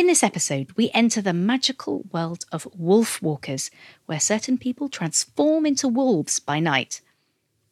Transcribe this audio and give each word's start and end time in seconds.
In 0.00 0.06
this 0.06 0.22
episode, 0.22 0.72
we 0.78 0.90
enter 0.94 1.20
the 1.20 1.34
magical 1.34 2.06
world 2.10 2.46
of 2.50 2.66
wolf 2.74 3.20
walkers, 3.20 3.70
where 4.06 4.18
certain 4.18 4.56
people 4.56 4.88
transform 4.88 5.66
into 5.66 5.88
wolves 5.88 6.38
by 6.38 6.58
night. 6.58 7.02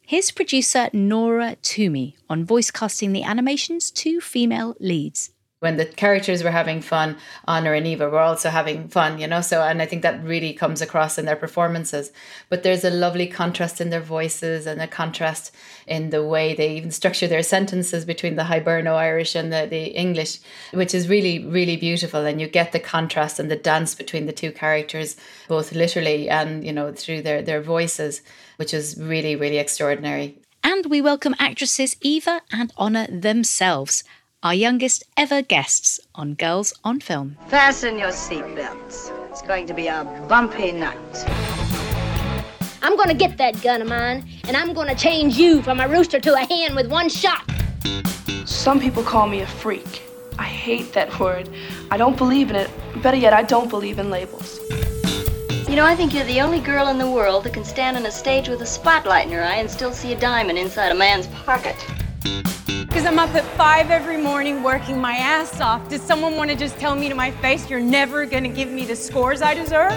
Here's 0.05 0.29
producer 0.29 0.91
Nora 0.93 1.55
Twomey 1.63 2.13
on 2.29 2.45
voice 2.45 2.69
casting 2.69 3.13
the 3.13 3.23
animation's 3.23 3.89
two 3.89 4.21
female 4.21 4.75
leads 4.79 5.31
when 5.59 5.75
the 5.75 5.85
characters 5.85 6.43
were 6.43 6.51
having 6.51 6.81
fun, 6.81 7.17
Honor 7.45 7.73
and 7.73 7.85
Eva 7.85 8.09
were 8.09 8.19
also 8.19 8.49
having 8.49 8.87
fun, 8.87 9.19
you 9.19 9.27
know. 9.27 9.41
So, 9.41 9.61
and 9.61 9.81
I 9.81 9.85
think 9.85 10.03
that 10.03 10.23
really 10.23 10.53
comes 10.53 10.81
across 10.81 11.17
in 11.17 11.25
their 11.25 11.35
performances. 11.35 12.11
But 12.47 12.63
there's 12.63 12.85
a 12.85 12.89
lovely 12.89 13.27
contrast 13.27 13.81
in 13.81 13.89
their 13.89 14.01
voices 14.01 14.65
and 14.65 14.81
a 14.81 14.87
contrast 14.87 15.53
in 15.85 16.11
the 16.11 16.23
way 16.23 16.55
they 16.55 16.75
even 16.77 16.91
structure 16.91 17.27
their 17.27 17.43
sentences 17.43 18.05
between 18.05 18.37
the 18.37 18.43
Hiberno 18.43 18.95
Irish 18.95 19.35
and 19.35 19.51
the, 19.51 19.67
the 19.69 19.87
English, 19.87 20.39
which 20.71 20.95
is 20.95 21.09
really, 21.09 21.45
really 21.45 21.75
beautiful. 21.75 22.25
And 22.25 22.39
you 22.39 22.47
get 22.47 22.71
the 22.71 22.79
contrast 22.79 23.37
and 23.37 23.51
the 23.51 23.57
dance 23.57 23.95
between 23.95 24.27
the 24.27 24.33
two 24.33 24.53
characters, 24.53 25.17
both 25.49 25.73
literally 25.73 26.29
and, 26.29 26.63
you 26.63 26.71
know, 26.71 26.93
through 26.93 27.23
their, 27.23 27.41
their 27.41 27.61
voices, 27.61 28.21
which 28.55 28.73
is 28.73 28.97
really, 28.97 29.35
really 29.35 29.57
extraordinary. 29.57 30.37
And 30.63 30.85
we 30.87 31.01
welcome 31.01 31.35
actresses 31.39 31.95
Eva 32.01 32.41
and 32.51 32.71
Honor 32.77 33.07
themselves 33.07 34.03
our 34.41 34.53
youngest 34.53 35.03
ever 35.17 35.41
guests 35.41 35.99
on 36.15 36.33
Girls 36.33 36.73
on 36.85 37.01
Film. 37.01 37.37
Fasten 37.47 37.99
your 37.99 38.11
seatbelts. 38.11 39.11
It's 39.29 39.41
going 39.41 39.67
to 39.67 39.73
be 39.73 39.87
a 39.87 40.05
bumpy 40.29 40.71
night. 40.71 40.97
I'm 42.81 42.95
gonna 42.95 43.13
get 43.13 43.37
that 43.37 43.61
gun 43.61 43.81
of 43.81 43.89
mine, 43.89 44.25
and 44.47 44.55
I'm 44.55 44.73
gonna 44.73 44.95
change 44.95 45.37
you 45.37 45.61
from 45.61 45.81
a 45.81 45.89
rooster 45.89 46.19
to 46.21 46.33
a 46.33 46.39
hen 46.39 46.73
with 46.73 46.89
one 46.89 47.09
shot. 47.09 47.43
Some 48.45 48.79
people 48.79 49.03
call 49.03 49.27
me 49.27 49.41
a 49.41 49.47
freak. 49.47 50.03
I 50.37 50.43
hate 50.43 50.93
that 50.93 51.19
word. 51.19 51.49
I 51.91 51.97
don't 51.97 52.17
believe 52.17 52.49
in 52.49 52.55
it. 52.55 52.69
Better 53.03 53.17
yet, 53.17 53.33
I 53.33 53.43
don't 53.43 53.69
believe 53.69 53.99
in 53.99 54.09
labels. 54.09 54.59
You 55.67 55.75
know, 55.75 55.85
I 55.85 55.95
think 55.95 56.13
you're 56.13 56.23
the 56.23 56.39
only 56.39 56.61
girl 56.61 56.87
in 56.87 56.97
the 56.97 57.11
world 57.11 57.43
that 57.43 57.53
can 57.53 57.65
stand 57.65 57.97
on 57.97 58.05
a 58.05 58.11
stage 58.11 58.47
with 58.47 58.61
a 58.61 58.65
spotlight 58.65 59.27
in 59.27 59.33
her 59.33 59.43
eye 59.43 59.57
and 59.57 59.69
still 59.69 59.91
see 59.91 60.13
a 60.13 60.19
diamond 60.19 60.57
inside 60.57 60.91
a 60.93 60.95
man's 60.95 61.27
pocket. 61.27 61.75
Because 62.99 63.13
I'm 63.13 63.19
up 63.19 63.33
at 63.33 63.45
five 63.55 63.91
every 63.91 64.17
morning 64.17 64.61
working 64.61 64.99
my 64.99 65.13
ass 65.13 65.61
off. 65.61 65.87
Does 65.87 66.01
someone 66.01 66.35
want 66.35 66.49
to 66.49 66.55
just 66.57 66.77
tell 66.79 66.97
me 66.97 67.07
to 67.07 67.15
my 67.15 67.31
face, 67.31 67.69
you're 67.69 67.79
never 67.79 68.25
going 68.25 68.43
to 68.43 68.49
give 68.49 68.69
me 68.69 68.83
the 68.83 68.93
scores 68.97 69.41
I 69.41 69.53
deserve? 69.53 69.93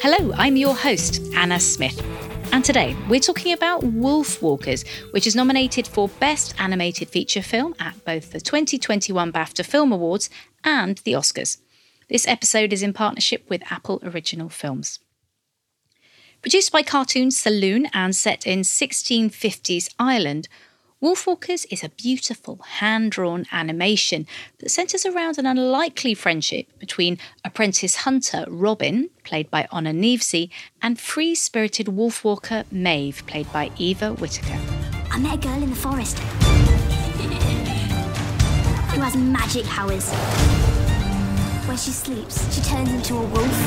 Hello, 0.00 0.32
I'm 0.36 0.54
your 0.54 0.76
host, 0.76 1.20
Anna 1.34 1.58
Smith. 1.58 2.00
And 2.52 2.64
today 2.64 2.94
we're 3.08 3.18
talking 3.18 3.52
about 3.52 3.82
Wolf 3.82 4.40
Walkers, 4.40 4.84
which 5.10 5.26
is 5.26 5.34
nominated 5.34 5.88
for 5.88 6.06
Best 6.06 6.54
Animated 6.60 7.08
Feature 7.08 7.42
Film 7.42 7.74
at 7.80 8.04
both 8.04 8.30
the 8.30 8.40
2021 8.40 9.32
BAFTA 9.32 9.66
Film 9.66 9.90
Awards 9.90 10.30
and 10.62 10.98
the 10.98 11.14
Oscars. 11.14 11.58
This 12.08 12.28
episode 12.28 12.72
is 12.72 12.84
in 12.84 12.92
partnership 12.92 13.50
with 13.50 13.64
Apple 13.68 13.98
Original 14.04 14.48
Films. 14.48 15.00
Produced 16.40 16.70
by 16.70 16.82
Cartoon 16.82 17.32
Saloon 17.32 17.88
and 17.92 18.14
set 18.14 18.46
in 18.46 18.60
1650s 18.60 19.92
Ireland, 19.98 20.48
Wolfwalkers 21.02 21.66
is 21.70 21.84
a 21.84 21.90
beautiful 21.90 22.56
hand 22.56 23.12
drawn 23.12 23.44
animation 23.52 24.26
that 24.58 24.70
centres 24.70 25.04
around 25.04 25.36
an 25.36 25.44
unlikely 25.44 26.14
friendship 26.14 26.66
between 26.78 27.18
apprentice 27.44 27.96
hunter 27.96 28.46
Robin, 28.48 29.10
played 29.22 29.50
by 29.50 29.68
Honor 29.70 29.92
Kneafsey, 29.92 30.48
and 30.80 30.98
free 30.98 31.34
spirited 31.34 31.88
wolfwalker 31.88 32.64
Maeve, 32.72 33.22
played 33.26 33.52
by 33.52 33.70
Eva 33.76 34.14
Whittaker. 34.14 34.58
I 35.10 35.18
met 35.18 35.34
a 35.34 35.38
girl 35.38 35.62
in 35.62 35.68
the 35.68 35.76
forest 35.76 36.18
who 38.88 39.02
has 39.02 39.16
magic 39.16 39.66
powers. 39.66 40.10
When 41.68 41.76
she 41.76 41.90
sleeps, 41.90 42.54
she 42.54 42.62
turns 42.62 42.90
into 42.90 43.16
a 43.16 43.26
wolf. 43.26 43.58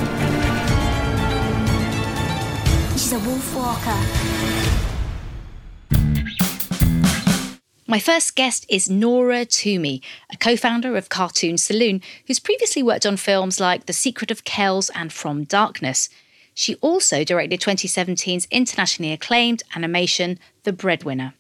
She's 2.94 3.14
a 3.14 3.20
wolf 3.20 3.56
walker. 3.56 4.99
My 7.90 7.98
first 7.98 8.36
guest 8.36 8.68
is 8.70 8.88
Nora 8.88 9.48
Twomey, 9.48 10.04
a 10.32 10.38
co 10.38 10.56
founder 10.56 10.96
of 10.96 11.10
Cartoon 11.10 11.58
Saloon, 11.58 12.04
who's 12.28 12.40
previously 12.40 12.84
worked 12.84 13.04
on 13.04 13.18
films 13.18 13.60
like 13.60 13.88
The 13.88 13.94
Secret 13.94 14.30
of 14.30 14.44
Kells 14.44 14.92
and 14.94 15.12
From 15.12 15.44
Darkness. 15.44 16.08
She 16.54 16.76
also 16.82 17.24
directed 17.24 17.60
2017's 17.60 18.48
internationally 18.52 19.12
acclaimed 19.12 19.64
animation, 19.76 20.38
The 20.66 20.72
Breadwinner. 20.72 21.34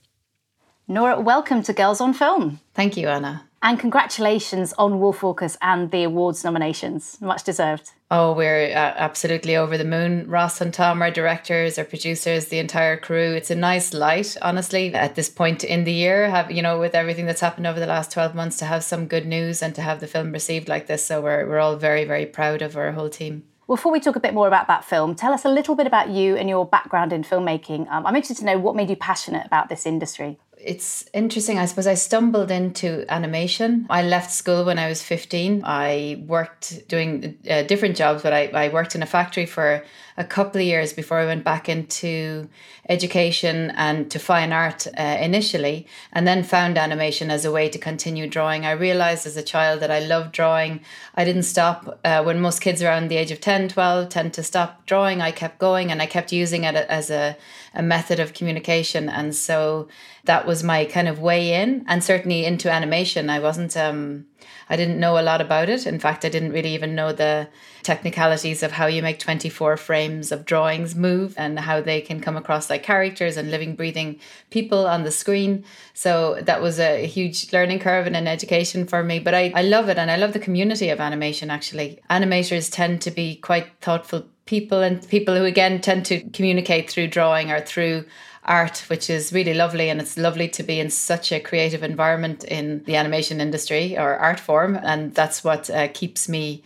Nora, 0.87 1.21
welcome 1.21 1.61
to 1.61 1.71
Girls 1.71 2.01
on 2.01 2.15
Film. 2.15 2.59
Thank 2.73 2.97
you, 2.97 3.09
Anna. 3.09 3.45
And 3.61 3.79
congratulations 3.79 4.73
on 4.73 4.93
Wolfwalkers 4.93 5.55
and 5.61 5.91
the 5.91 6.01
awards 6.01 6.43
nominations. 6.43 7.21
Much 7.21 7.43
deserved. 7.43 7.91
Oh, 8.11 8.33
we're 8.33 8.71
uh, 8.71 8.93
absolutely 8.97 9.55
over 9.55 9.77
the 9.77 9.85
moon. 9.85 10.27
Ross 10.27 10.61
and 10.61 10.73
Tom, 10.73 10.99
our 11.03 11.11
directors, 11.11 11.77
our 11.77 11.85
producers, 11.85 12.47
the 12.47 12.57
entire 12.57 12.97
crew. 12.97 13.33
It's 13.33 13.51
a 13.51 13.55
nice 13.55 13.93
light, 13.93 14.35
honestly, 14.41 14.91
at 14.95 15.13
this 15.13 15.29
point 15.29 15.63
in 15.63 15.83
the 15.83 15.93
year. 15.93 16.27
Have 16.27 16.49
you 16.49 16.63
know, 16.63 16.79
with 16.79 16.95
everything 16.95 17.27
that's 17.27 17.41
happened 17.41 17.67
over 17.67 17.79
the 17.79 17.85
last 17.85 18.11
twelve 18.11 18.33
months, 18.33 18.57
to 18.57 18.65
have 18.65 18.83
some 18.83 19.05
good 19.05 19.27
news 19.27 19.61
and 19.61 19.75
to 19.75 19.83
have 19.83 19.99
the 19.99 20.07
film 20.07 20.31
received 20.31 20.67
like 20.67 20.87
this. 20.87 21.05
So 21.05 21.21
we're 21.21 21.47
we're 21.47 21.59
all 21.59 21.75
very 21.75 22.03
very 22.03 22.25
proud 22.25 22.63
of 22.63 22.75
our 22.75 22.93
whole 22.93 23.09
team. 23.09 23.43
Before 23.67 23.91
we 23.91 23.99
talk 23.99 24.15
a 24.15 24.19
bit 24.19 24.33
more 24.33 24.47
about 24.47 24.67
that 24.69 24.83
film, 24.83 25.13
tell 25.13 25.31
us 25.31 25.45
a 25.45 25.49
little 25.49 25.75
bit 25.75 25.85
about 25.85 26.09
you 26.09 26.35
and 26.35 26.49
your 26.49 26.65
background 26.65 27.13
in 27.13 27.23
filmmaking. 27.23 27.87
Um, 27.91 28.07
I'm 28.07 28.15
interested 28.15 28.39
to 28.39 28.45
know 28.45 28.57
what 28.57 28.75
made 28.75 28.89
you 28.89 28.95
passionate 28.95 29.45
about 29.45 29.69
this 29.69 29.85
industry 29.85 30.39
it's 30.61 31.05
interesting. 31.13 31.57
I 31.57 31.65
suppose 31.65 31.87
I 31.87 31.93
stumbled 31.93 32.51
into 32.51 33.05
animation. 33.09 33.87
I 33.89 34.03
left 34.03 34.31
school 34.31 34.65
when 34.65 34.77
I 34.77 34.89
was 34.89 35.01
15. 35.01 35.63
I 35.63 36.23
worked 36.27 36.87
doing 36.87 37.37
uh, 37.49 37.63
different 37.63 37.95
jobs, 37.95 38.23
but 38.23 38.33
I, 38.33 38.47
I 38.47 38.69
worked 38.69 38.93
in 38.93 39.01
a 39.01 39.05
factory 39.05 39.45
for 39.45 39.83
a 40.17 40.23
couple 40.25 40.59
of 40.59 40.67
years 40.67 40.91
before 40.91 41.17
I 41.17 41.25
went 41.25 41.45
back 41.45 41.69
into 41.69 42.49
education 42.89 43.71
and 43.77 44.11
to 44.11 44.19
fine 44.19 44.51
art 44.51 44.85
uh, 44.97 45.17
initially, 45.21 45.87
and 46.11 46.27
then 46.27 46.43
found 46.43 46.77
animation 46.77 47.31
as 47.31 47.45
a 47.45 47.51
way 47.51 47.69
to 47.69 47.79
continue 47.79 48.27
drawing. 48.27 48.65
I 48.65 48.71
realized 48.71 49.25
as 49.25 49.37
a 49.37 49.43
child 49.43 49.79
that 49.79 49.91
I 49.91 49.99
loved 49.99 50.33
drawing. 50.33 50.81
I 51.15 51.23
didn't 51.23 51.43
stop. 51.43 51.99
Uh, 52.03 52.21
when 52.23 52.41
most 52.41 52.59
kids 52.59 52.83
around 52.83 53.07
the 53.07 53.15
age 53.15 53.31
of 53.31 53.39
10, 53.39 53.69
12 53.69 54.09
tend 54.09 54.33
to 54.33 54.43
stop 54.43 54.85
drawing, 54.85 55.21
I 55.21 55.31
kept 55.31 55.57
going 55.57 55.89
and 55.89 56.01
I 56.01 56.05
kept 56.05 56.33
using 56.33 56.65
it 56.65 56.75
as 56.75 57.09
a, 57.09 57.37
a 57.73 57.81
method 57.81 58.19
of 58.19 58.33
communication. 58.33 59.07
And 59.07 59.33
so 59.33 59.87
that 60.29 60.45
was 60.45 60.63
my 60.63 60.85
kind 60.85 61.07
of 61.07 61.19
way 61.19 61.59
in, 61.59 61.83
and 61.87 62.03
certainly 62.03 62.45
into 62.45 62.71
animation. 62.71 63.31
I 63.31 63.39
wasn't. 63.39 63.75
Um, 63.75 64.27
I 64.69 64.75
didn't 64.75 64.99
know 64.99 65.17
a 65.17 65.23
lot 65.23 65.41
about 65.41 65.69
it. 65.69 65.87
In 65.87 65.97
fact, 65.97 66.23
I 66.23 66.29
didn't 66.29 66.51
really 66.51 66.75
even 66.75 66.93
know 66.93 67.11
the 67.11 67.47
technicalities 67.81 68.61
of 68.61 68.71
how 68.71 68.85
you 68.85 69.01
make 69.01 69.17
24 69.17 69.75
frames 69.77 70.31
of 70.31 70.45
drawings 70.45 70.93
move 70.93 71.33
and 71.35 71.57
how 71.57 71.81
they 71.81 71.99
can 71.99 72.21
come 72.21 72.37
across 72.37 72.69
like 72.69 72.83
characters 72.83 73.37
and 73.37 73.49
living, 73.49 73.75
breathing 73.75 74.19
people 74.51 74.85
on 74.85 75.01
the 75.01 75.11
screen. 75.11 75.65
So 75.95 76.37
that 76.43 76.61
was 76.61 76.79
a 76.79 77.07
huge 77.07 77.51
learning 77.51 77.79
curve 77.79 78.05
and 78.05 78.15
an 78.15 78.27
education 78.27 78.85
for 78.85 79.01
me. 79.01 79.17
But 79.17 79.33
I, 79.33 79.51
I 79.55 79.63
love 79.63 79.89
it 79.89 79.97
and 79.97 80.11
I 80.11 80.17
love 80.17 80.33
the 80.33 80.39
community 80.47 80.89
of 80.89 80.99
animation 80.99 81.49
actually. 81.49 82.01
Animators 82.11 82.71
tend 82.71 83.01
to 83.01 83.09
be 83.09 83.37
quite 83.37 83.65
thoughtful 83.81 84.27
people 84.45 84.81
and 84.81 85.07
people 85.09 85.35
who 85.35 85.45
again 85.45 85.81
tend 85.81 86.05
to 86.05 86.21
communicate 86.29 86.91
through 86.91 87.07
drawing 87.07 87.49
or 87.49 87.61
through 87.61 88.05
art, 88.49 88.79
which 88.87 89.09
is 89.09 89.31
really 89.31 89.53
lovely. 89.53 89.89
And 89.89 90.01
it's 90.01 90.17
lovely 90.17 90.49
to 90.49 90.63
be 90.63 90.79
in 90.79 90.89
such 90.89 91.31
a 91.31 91.39
creative 91.39 91.83
environment 91.83 92.43
in 92.43 92.83
the 92.83 92.97
animation 92.97 93.39
industry 93.39 93.97
or 93.97 94.15
art 94.17 94.39
form. 94.39 94.77
And 94.81 95.13
that's 95.13 95.43
what 95.43 95.69
uh, 95.69 95.87
keeps 95.89 96.27
me 96.27 96.63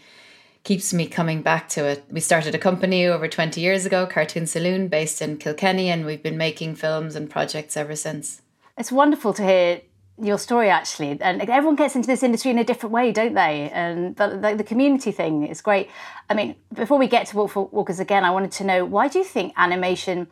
keeps 0.63 0.93
me 0.93 1.05
coming 1.05 1.41
back 1.41 1.67
to 1.67 1.85
it. 1.85 2.05
We 2.09 2.22
started 2.22 2.55
a 2.55 2.57
company 2.57 3.05
over 3.05 3.27
20 3.27 3.59
years 3.59 3.85
ago, 3.85 4.07
Cartoon 4.07 4.47
Saloon, 4.47 4.88
based 4.88 5.22
in 5.22 5.35
Kilkenny, 5.35 5.89
and 5.89 6.05
we've 6.05 6.23
been 6.23 6.38
making 6.38 6.75
films 6.75 7.17
and 7.17 7.29
projects 7.29 7.75
ever 7.75 7.97
since. 7.97 8.41
It's 8.77 8.89
wonderful 8.89 9.33
to 9.33 9.43
hear 9.43 9.81
your 10.22 10.38
story 10.38 10.69
actually 10.69 11.17
and 11.22 11.41
everyone 11.41 11.75
gets 11.75 11.95
into 11.95 12.05
this 12.05 12.22
industry 12.22 12.51
in 12.51 12.59
a 12.59 12.63
different 12.63 12.93
way 12.93 13.11
don't 13.11 13.33
they 13.33 13.67
and 13.72 14.16
the, 14.17 14.27
the, 14.27 14.55
the, 14.57 14.63
community 14.63 15.11
thing 15.11 15.43
is 15.47 15.59
great 15.59 15.90
i 16.29 16.35
mean 16.35 16.55
before 16.72 16.99
we 16.99 17.08
get 17.08 17.25
to 17.25 17.35
wolf 17.35 17.55
walkers 17.55 17.99
again 17.99 18.23
i 18.23 18.29
wanted 18.29 18.52
to 18.52 18.63
know 18.63 18.85
why 18.85 19.08
do 19.08 19.17
you 19.17 19.25
think 19.25 19.52
animation 19.58 20.28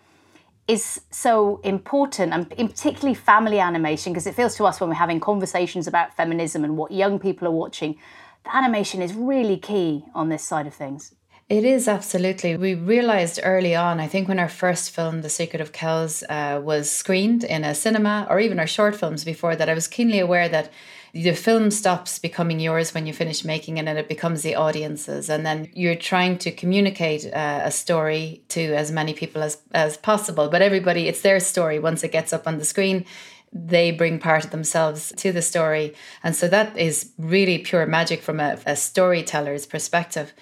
is 0.67 1.01
so 1.09 1.59
important, 1.63 2.33
and 2.33 2.51
in 2.53 2.67
particularly 2.67 3.13
family 3.13 3.59
animation, 3.59 4.13
because 4.13 4.27
it 4.27 4.35
feels 4.35 4.55
to 4.55 4.65
us 4.65 4.79
when 4.79 4.89
we're 4.89 4.95
having 4.95 5.19
conversations 5.19 5.87
about 5.87 6.15
feminism 6.15 6.63
and 6.63 6.77
what 6.77 6.91
young 6.91 7.19
people 7.19 7.47
are 7.47 7.51
watching, 7.51 7.97
the 8.43 8.55
animation 8.55 9.01
is 9.01 9.13
really 9.13 9.57
key 9.57 10.05
on 10.15 10.29
this 10.29 10.43
side 10.43 10.67
of 10.67 10.73
things. 10.73 11.13
It 11.49 11.65
is 11.65 11.89
absolutely. 11.89 12.55
We 12.55 12.75
realized 12.75 13.41
early 13.43 13.75
on, 13.75 13.99
I 13.99 14.07
think 14.07 14.29
when 14.29 14.39
our 14.39 14.47
first 14.47 14.91
film, 14.91 15.21
The 15.21 15.29
Secret 15.29 15.61
of 15.61 15.73
Kells, 15.73 16.23
uh, 16.29 16.61
was 16.63 16.89
screened 16.89 17.43
in 17.43 17.65
a 17.65 17.75
cinema, 17.75 18.25
or 18.29 18.39
even 18.39 18.57
our 18.57 18.67
short 18.67 18.95
films 18.95 19.25
before 19.25 19.57
that, 19.57 19.67
I 19.67 19.73
was 19.73 19.89
keenly 19.89 20.19
aware 20.19 20.47
that 20.47 20.71
the 21.13 21.33
film 21.33 21.71
stops 21.71 22.19
becoming 22.19 22.59
yours 22.59 22.93
when 22.93 23.05
you 23.05 23.13
finish 23.13 23.43
making 23.43 23.77
it 23.77 23.87
and 23.87 23.97
it 23.97 24.07
becomes 24.07 24.41
the 24.41 24.55
audience's 24.55 25.29
and 25.29 25.45
then 25.45 25.69
you're 25.73 25.95
trying 25.95 26.37
to 26.37 26.51
communicate 26.51 27.25
uh, 27.33 27.61
a 27.63 27.71
story 27.71 28.41
to 28.47 28.73
as 28.73 28.91
many 28.91 29.13
people 29.13 29.43
as 29.43 29.57
as 29.73 29.97
possible 29.97 30.49
but 30.49 30.61
everybody 30.61 31.07
it's 31.07 31.21
their 31.21 31.39
story 31.39 31.79
once 31.79 32.03
it 32.03 32.11
gets 32.11 32.31
up 32.31 32.47
on 32.47 32.57
the 32.57 32.65
screen 32.65 33.05
they 33.53 33.91
bring 33.91 34.19
part 34.19 34.45
of 34.45 34.51
themselves 34.51 35.11
to 35.17 35.31
the 35.31 35.41
story. 35.41 35.93
And 36.23 36.35
so 36.35 36.47
that 36.47 36.77
is 36.77 37.11
really 37.17 37.57
pure 37.57 37.85
magic 37.85 38.21
from 38.21 38.39
a, 38.39 38.57
a 38.65 38.75
storyteller's 38.75 39.65
perspective. 39.65 40.33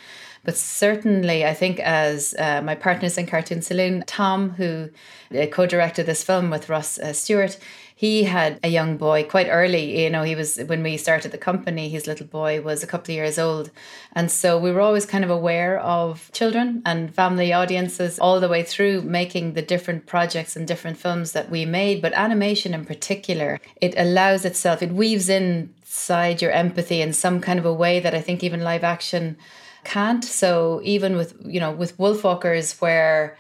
But 0.44 0.56
certainly, 0.56 1.46
I 1.46 1.54
think 1.54 1.80
as 1.80 2.34
uh, 2.40 2.62
my 2.62 2.76
partners 2.76 3.18
in 3.18 3.26
Cartoon 3.26 3.62
Saloon, 3.62 4.04
Tom, 4.08 4.52
who 4.52 4.90
uh, 5.38 5.48
co 5.48 5.66
directed 5.66 6.06
this 6.06 6.24
film 6.24 6.50
with 6.50 6.70
Ross 6.70 6.98
uh, 6.98 7.12
Stewart, 7.12 7.58
he 8.00 8.24
had 8.24 8.58
a 8.64 8.70
young 8.70 8.96
boy 8.96 9.26
quite 9.26 9.50
early. 9.50 10.06
You 10.06 10.10
know, 10.10 10.24
he 10.24 10.34
was, 10.34 10.58
when 10.68 10.82
we 10.84 10.96
started 10.96 11.34
the 11.34 11.38
company, 11.38 11.90
his 11.90 12.08
little 12.08 12.28
boy 12.28 12.62
was 12.62 12.82
a 12.82 12.88
couple 12.88 13.12
of 13.12 13.18
years 13.18 13.38
old. 13.38 13.72
And 14.14 14.32
so 14.32 14.58
we 14.58 14.72
were 14.72 14.80
always 14.80 15.06
kind 15.06 15.26
of 15.26 15.30
aware 15.30 15.78
of 15.82 16.32
children 16.32 16.82
and 16.86 17.14
family 17.14 17.52
audiences 17.52 18.18
all 18.18 18.40
the 18.40 18.48
way 18.48 18.64
through 18.64 19.02
making 19.02 19.52
the 19.52 19.62
different 19.62 20.06
projects 20.06 20.56
and 20.56 20.66
different 20.66 20.98
films 20.98 21.34
that 21.34 21.50
we 21.50 21.66
made. 21.66 22.02
But 22.02 22.14
animation 22.14 22.74
in 22.74 22.86
particular, 22.86 23.60
it 23.82 23.94
allows 23.98 24.46
itself, 24.46 24.82
it 24.82 24.94
weaves 24.94 25.28
inside 25.28 26.42
your 26.42 26.52
empathy 26.52 27.02
in 27.02 27.12
some 27.12 27.42
kind 27.42 27.60
of 27.60 27.66
a 27.66 27.74
way 27.74 28.00
that 28.00 28.16
I 28.16 28.22
think 28.22 28.46
even 28.46 28.64
live 28.64 28.86
action 28.86 29.36
can't. 29.84 30.24
So 30.24 30.80
even 30.86 31.18
with, 31.18 31.36
you 31.44 31.60
know, 31.60 31.74
with 31.74 31.98
Wolfwalkers, 31.98 32.80
where 32.80 33.38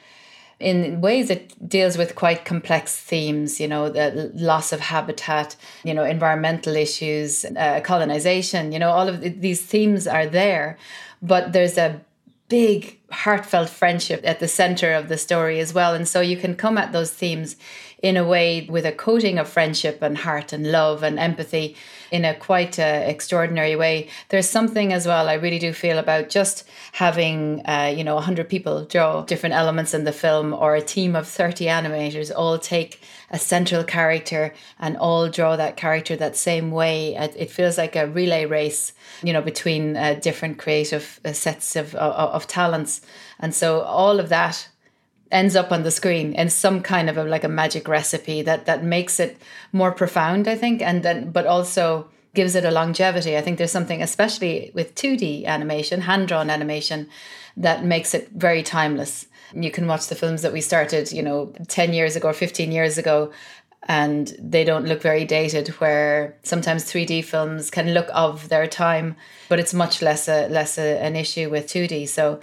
in 0.59 0.99
ways 0.99 1.29
it 1.29 1.69
deals 1.69 1.97
with 1.97 2.15
quite 2.15 2.43
complex 2.43 2.95
themes, 2.99 3.59
you 3.59 3.67
know, 3.67 3.89
the 3.89 4.31
loss 4.35 4.73
of 4.73 4.81
habitat, 4.81 5.55
you 5.83 5.93
know, 5.93 6.03
environmental 6.03 6.75
issues, 6.75 7.45
uh, 7.45 7.79
colonization, 7.81 8.71
you 8.71 8.79
know, 8.79 8.91
all 8.91 9.07
of 9.07 9.21
these 9.21 9.61
themes 9.65 10.05
are 10.05 10.27
there. 10.27 10.77
But 11.21 11.53
there's 11.53 11.77
a 11.77 12.01
big 12.49 12.99
heartfelt 13.11 13.69
friendship 13.69 14.21
at 14.23 14.39
the 14.39 14.47
center 14.47 14.93
of 14.93 15.07
the 15.07 15.17
story 15.17 15.59
as 15.59 15.73
well. 15.73 15.93
And 15.93 16.07
so 16.07 16.19
you 16.19 16.35
can 16.35 16.55
come 16.55 16.77
at 16.77 16.91
those 16.91 17.11
themes 17.11 17.55
in 18.01 18.15
a 18.15 18.25
way 18.25 18.65
with 18.69 18.85
a 18.85 18.91
coating 18.91 19.37
of 19.37 19.47
friendship 19.47 20.01
and 20.01 20.17
heart 20.17 20.53
and 20.53 20.71
love 20.71 21.03
and 21.03 21.19
empathy 21.19 21.75
in 22.11 22.25
a 22.25 22.33
quite 22.33 22.79
uh, 22.79 23.03
extraordinary 23.05 23.75
way. 23.75 24.07
There's 24.29 24.49
something 24.49 24.93
as 24.93 25.05
well 25.05 25.27
I 25.27 25.33
really 25.33 25.59
do 25.59 25.73
feel 25.73 25.97
about 25.97 26.29
just 26.29 26.63
having 26.93 27.61
uh, 27.67 27.93
you 27.95 28.03
know 28.03 28.15
100 28.15 28.49
people 28.49 28.85
draw 28.85 29.23
different 29.23 29.55
elements 29.55 29.93
in 29.93 30.05
the 30.05 30.11
film 30.11 30.53
or 30.53 30.75
a 30.75 30.81
team 30.81 31.15
of 31.15 31.27
30 31.27 31.65
animators 31.65 32.31
all 32.35 32.57
take 32.57 33.01
a 33.31 33.37
central 33.37 33.83
character 33.83 34.53
and 34.79 34.97
all 34.97 35.29
draw 35.29 35.55
that 35.55 35.77
character 35.77 36.15
that 36.15 36.35
same 36.35 36.71
way. 36.71 37.15
It 37.15 37.51
feels 37.51 37.77
like 37.77 37.95
a 37.95 38.07
relay 38.07 38.45
race, 38.45 38.93
you 39.23 39.33
know, 39.33 39.41
between 39.41 39.95
uh, 39.95 40.15
different 40.15 40.57
creative 40.57 41.19
uh, 41.23 41.33
sets 41.33 41.75
of, 41.75 41.93
of, 41.95 42.13
of 42.13 42.47
talents. 42.47 43.01
And 43.39 43.53
so 43.53 43.81
all 43.81 44.19
of 44.19 44.29
that 44.29 44.69
ends 45.31 45.55
up 45.55 45.71
on 45.71 45.83
the 45.83 45.91
screen 45.91 46.33
in 46.33 46.49
some 46.49 46.81
kind 46.81 47.09
of 47.09 47.17
a, 47.17 47.23
like 47.23 47.43
a 47.43 47.49
magic 47.49 47.87
recipe 47.87 48.41
that 48.41 48.65
that 48.65 48.83
makes 48.83 49.19
it 49.19 49.37
more 49.71 49.91
profound 49.91 50.47
i 50.47 50.55
think 50.55 50.81
and 50.81 51.03
then 51.03 51.31
but 51.31 51.45
also 51.45 52.09
gives 52.33 52.55
it 52.55 52.65
a 52.65 52.71
longevity. 52.71 53.37
I 53.37 53.41
think 53.41 53.57
there's 53.57 53.71
something 53.71 54.01
especially 54.01 54.71
with 54.73 54.95
2d 54.95 55.45
animation 55.45 56.01
hand 56.01 56.27
drawn 56.27 56.49
animation 56.49 57.09
that 57.57 57.83
makes 57.83 58.13
it 58.13 58.29
very 58.29 58.63
timeless. 58.63 59.27
You 59.53 59.71
can 59.71 59.87
watch 59.87 60.07
the 60.07 60.15
films 60.15 60.41
that 60.43 60.53
we 60.53 60.61
started 60.61 61.11
you 61.11 61.23
know 61.23 61.53
10 61.67 61.93
years 61.93 62.15
ago 62.15 62.29
or 62.29 62.33
15 62.33 62.71
years 62.71 62.97
ago 62.97 63.31
and 63.87 64.35
they 64.37 64.63
don't 64.63 64.85
look 64.85 65.01
very 65.01 65.25
dated 65.25 65.69
where 65.79 66.37
sometimes 66.43 66.83
3d 66.83 67.23
films 67.23 67.71
can 67.71 67.93
look 67.93 68.09
of 68.13 68.49
their 68.49 68.67
time 68.67 69.15
but 69.47 69.59
it's 69.59 69.73
much 69.73 70.01
less 70.01 70.27
a 70.27 70.47
less 70.49 70.77
a, 70.77 70.99
an 70.99 71.15
issue 71.15 71.49
with 71.49 71.65
2d 71.65 72.07
so 72.07 72.39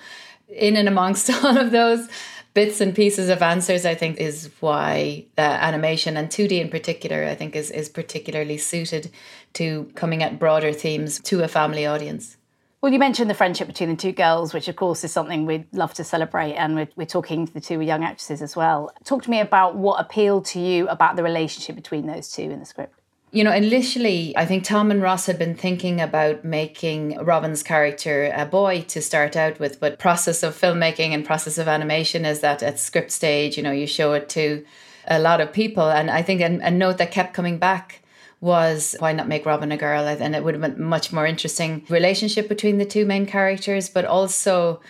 in 0.48 0.76
and 0.76 0.88
amongst 0.88 1.30
all 1.44 1.56
of 1.56 1.70
those 1.70 2.08
bits 2.56 2.80
and 2.80 2.94
pieces 2.94 3.28
of 3.28 3.42
answers 3.42 3.84
i 3.84 3.94
think 3.94 4.16
is 4.16 4.50
why 4.60 5.22
uh, 5.36 5.42
animation 5.42 6.16
and 6.16 6.30
2d 6.30 6.52
in 6.52 6.70
particular 6.70 7.24
i 7.24 7.34
think 7.34 7.54
is, 7.54 7.70
is 7.70 7.90
particularly 7.90 8.56
suited 8.56 9.10
to 9.52 9.90
coming 9.94 10.22
at 10.22 10.38
broader 10.38 10.72
themes 10.72 11.20
to 11.20 11.44
a 11.44 11.48
family 11.48 11.84
audience 11.84 12.38
well, 12.82 12.92
you 12.92 12.98
mentioned 12.98 13.28
the 13.28 13.34
friendship 13.34 13.66
between 13.66 13.88
the 13.88 13.96
two 13.96 14.12
girls, 14.12 14.54
which 14.54 14.68
of 14.68 14.76
course 14.76 15.02
is 15.02 15.10
something 15.10 15.44
we'd 15.44 15.66
love 15.72 15.94
to 15.94 16.04
celebrate, 16.04 16.54
and 16.54 16.76
we're, 16.76 16.88
we're, 16.94 17.06
talking 17.06 17.46
to 17.46 17.52
the 17.52 17.60
two 17.60 17.80
young 17.80 18.04
actresses 18.04 18.42
as 18.42 18.54
well. 18.54 18.92
Talk 19.02 19.22
to 19.24 19.30
me 19.30 19.40
about 19.40 19.76
what 19.76 19.98
appealed 19.98 20.44
to 20.52 20.60
you 20.60 20.86
about 20.86 21.16
the 21.16 21.24
relationship 21.24 21.74
between 21.74 22.06
those 22.06 22.30
two 22.30 22.42
in 22.42 22.60
the 22.60 22.66
script. 22.66 23.00
You 23.32 23.43
know, 23.43 23.52
initially, 23.52 24.37
I 24.37 24.46
think 24.46 24.64
Tom 24.64 24.90
and 24.90 25.02
Ross 25.02 25.26
had 25.26 25.38
been 25.38 25.56
thinking 25.56 26.00
about 26.00 26.44
making 26.44 27.19
Robin's 27.19 27.62
character 27.62 28.32
a 28.34 28.46
boy 28.46 28.82
to 28.88 29.02
start 29.02 29.37
out 29.37 29.58
with, 29.58 29.81
but 29.81 29.99
process 29.99 30.43
of 30.44 30.58
filmmaking 30.58 31.11
and 31.11 31.26
process 31.26 31.58
of 31.58 31.67
animation 31.67 32.25
is 32.25 32.40
that 32.40 32.62
at 32.62 32.78
script 32.78 33.11
stage, 33.11 33.56
you 33.56 33.64
know, 33.64 33.73
you 33.73 33.87
show 33.87 34.12
it 34.12 34.28
to 34.31 34.64
a 35.08 35.19
lot 35.19 35.40
of 35.40 35.52
people. 35.52 35.90
And 35.90 36.08
I 36.08 36.23
think 36.23 36.40
a, 36.40 36.67
a 36.67 36.70
note 36.70 36.99
that 36.99 37.11
kept 37.11 37.34
coming 37.34 37.58
back 37.58 38.00
was 38.40 38.94
why 39.00 39.12
not 39.12 39.28
make 39.28 39.44
Robin 39.44 39.73
a 39.73 39.76
girl? 39.76 40.05
And 40.05 40.37
it 40.37 40.44
would 40.44 40.55
have 40.55 40.62
been 40.62 40.82
much 40.82 41.12
more 41.12 41.26
interesting 41.26 41.84
relationship 41.88 42.49
between 42.49 42.78
the 42.78 42.84
two 42.84 43.05
main 43.05 43.26
characters, 43.26 43.88
but 43.88 44.05
also 44.05 44.81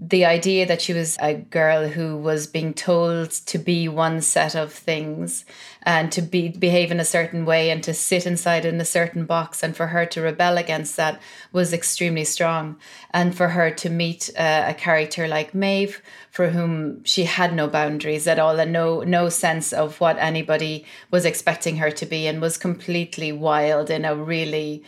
the 0.00 0.24
idea 0.24 0.66
that 0.66 0.82
she 0.82 0.92
was 0.92 1.16
a 1.20 1.34
girl 1.34 1.86
who 1.86 2.16
was 2.16 2.46
being 2.46 2.74
told 2.74 3.30
to 3.30 3.58
be 3.58 3.88
one 3.88 4.20
set 4.20 4.56
of 4.56 4.72
things 4.72 5.44
and 5.82 6.10
to 6.10 6.22
be 6.22 6.48
behave 6.48 6.90
in 6.90 6.98
a 6.98 7.04
certain 7.04 7.44
way 7.44 7.70
and 7.70 7.84
to 7.84 7.94
sit 7.94 8.26
inside 8.26 8.64
in 8.64 8.80
a 8.80 8.84
certain 8.84 9.24
box 9.24 9.62
and 9.62 9.76
for 9.76 9.88
her 9.88 10.04
to 10.06 10.20
rebel 10.20 10.58
against 10.58 10.96
that 10.96 11.20
was 11.52 11.72
extremely 11.72 12.24
strong. 12.24 12.76
And 13.12 13.36
for 13.36 13.48
her 13.48 13.70
to 13.70 13.90
meet 13.90 14.30
uh, 14.36 14.64
a 14.68 14.74
character 14.74 15.28
like 15.28 15.54
Maeve 15.54 16.02
for 16.30 16.48
whom 16.48 17.04
she 17.04 17.24
had 17.24 17.54
no 17.54 17.68
boundaries 17.68 18.26
at 18.26 18.38
all 18.38 18.58
and 18.58 18.72
no 18.72 19.02
no 19.02 19.28
sense 19.28 19.72
of 19.72 20.00
what 20.00 20.16
anybody 20.18 20.84
was 21.10 21.24
expecting 21.24 21.76
her 21.76 21.90
to 21.90 22.06
be 22.06 22.26
and 22.26 22.40
was 22.40 22.56
completely 22.56 23.30
wild 23.30 23.90
in 23.90 24.04
a 24.04 24.16
really 24.16 24.82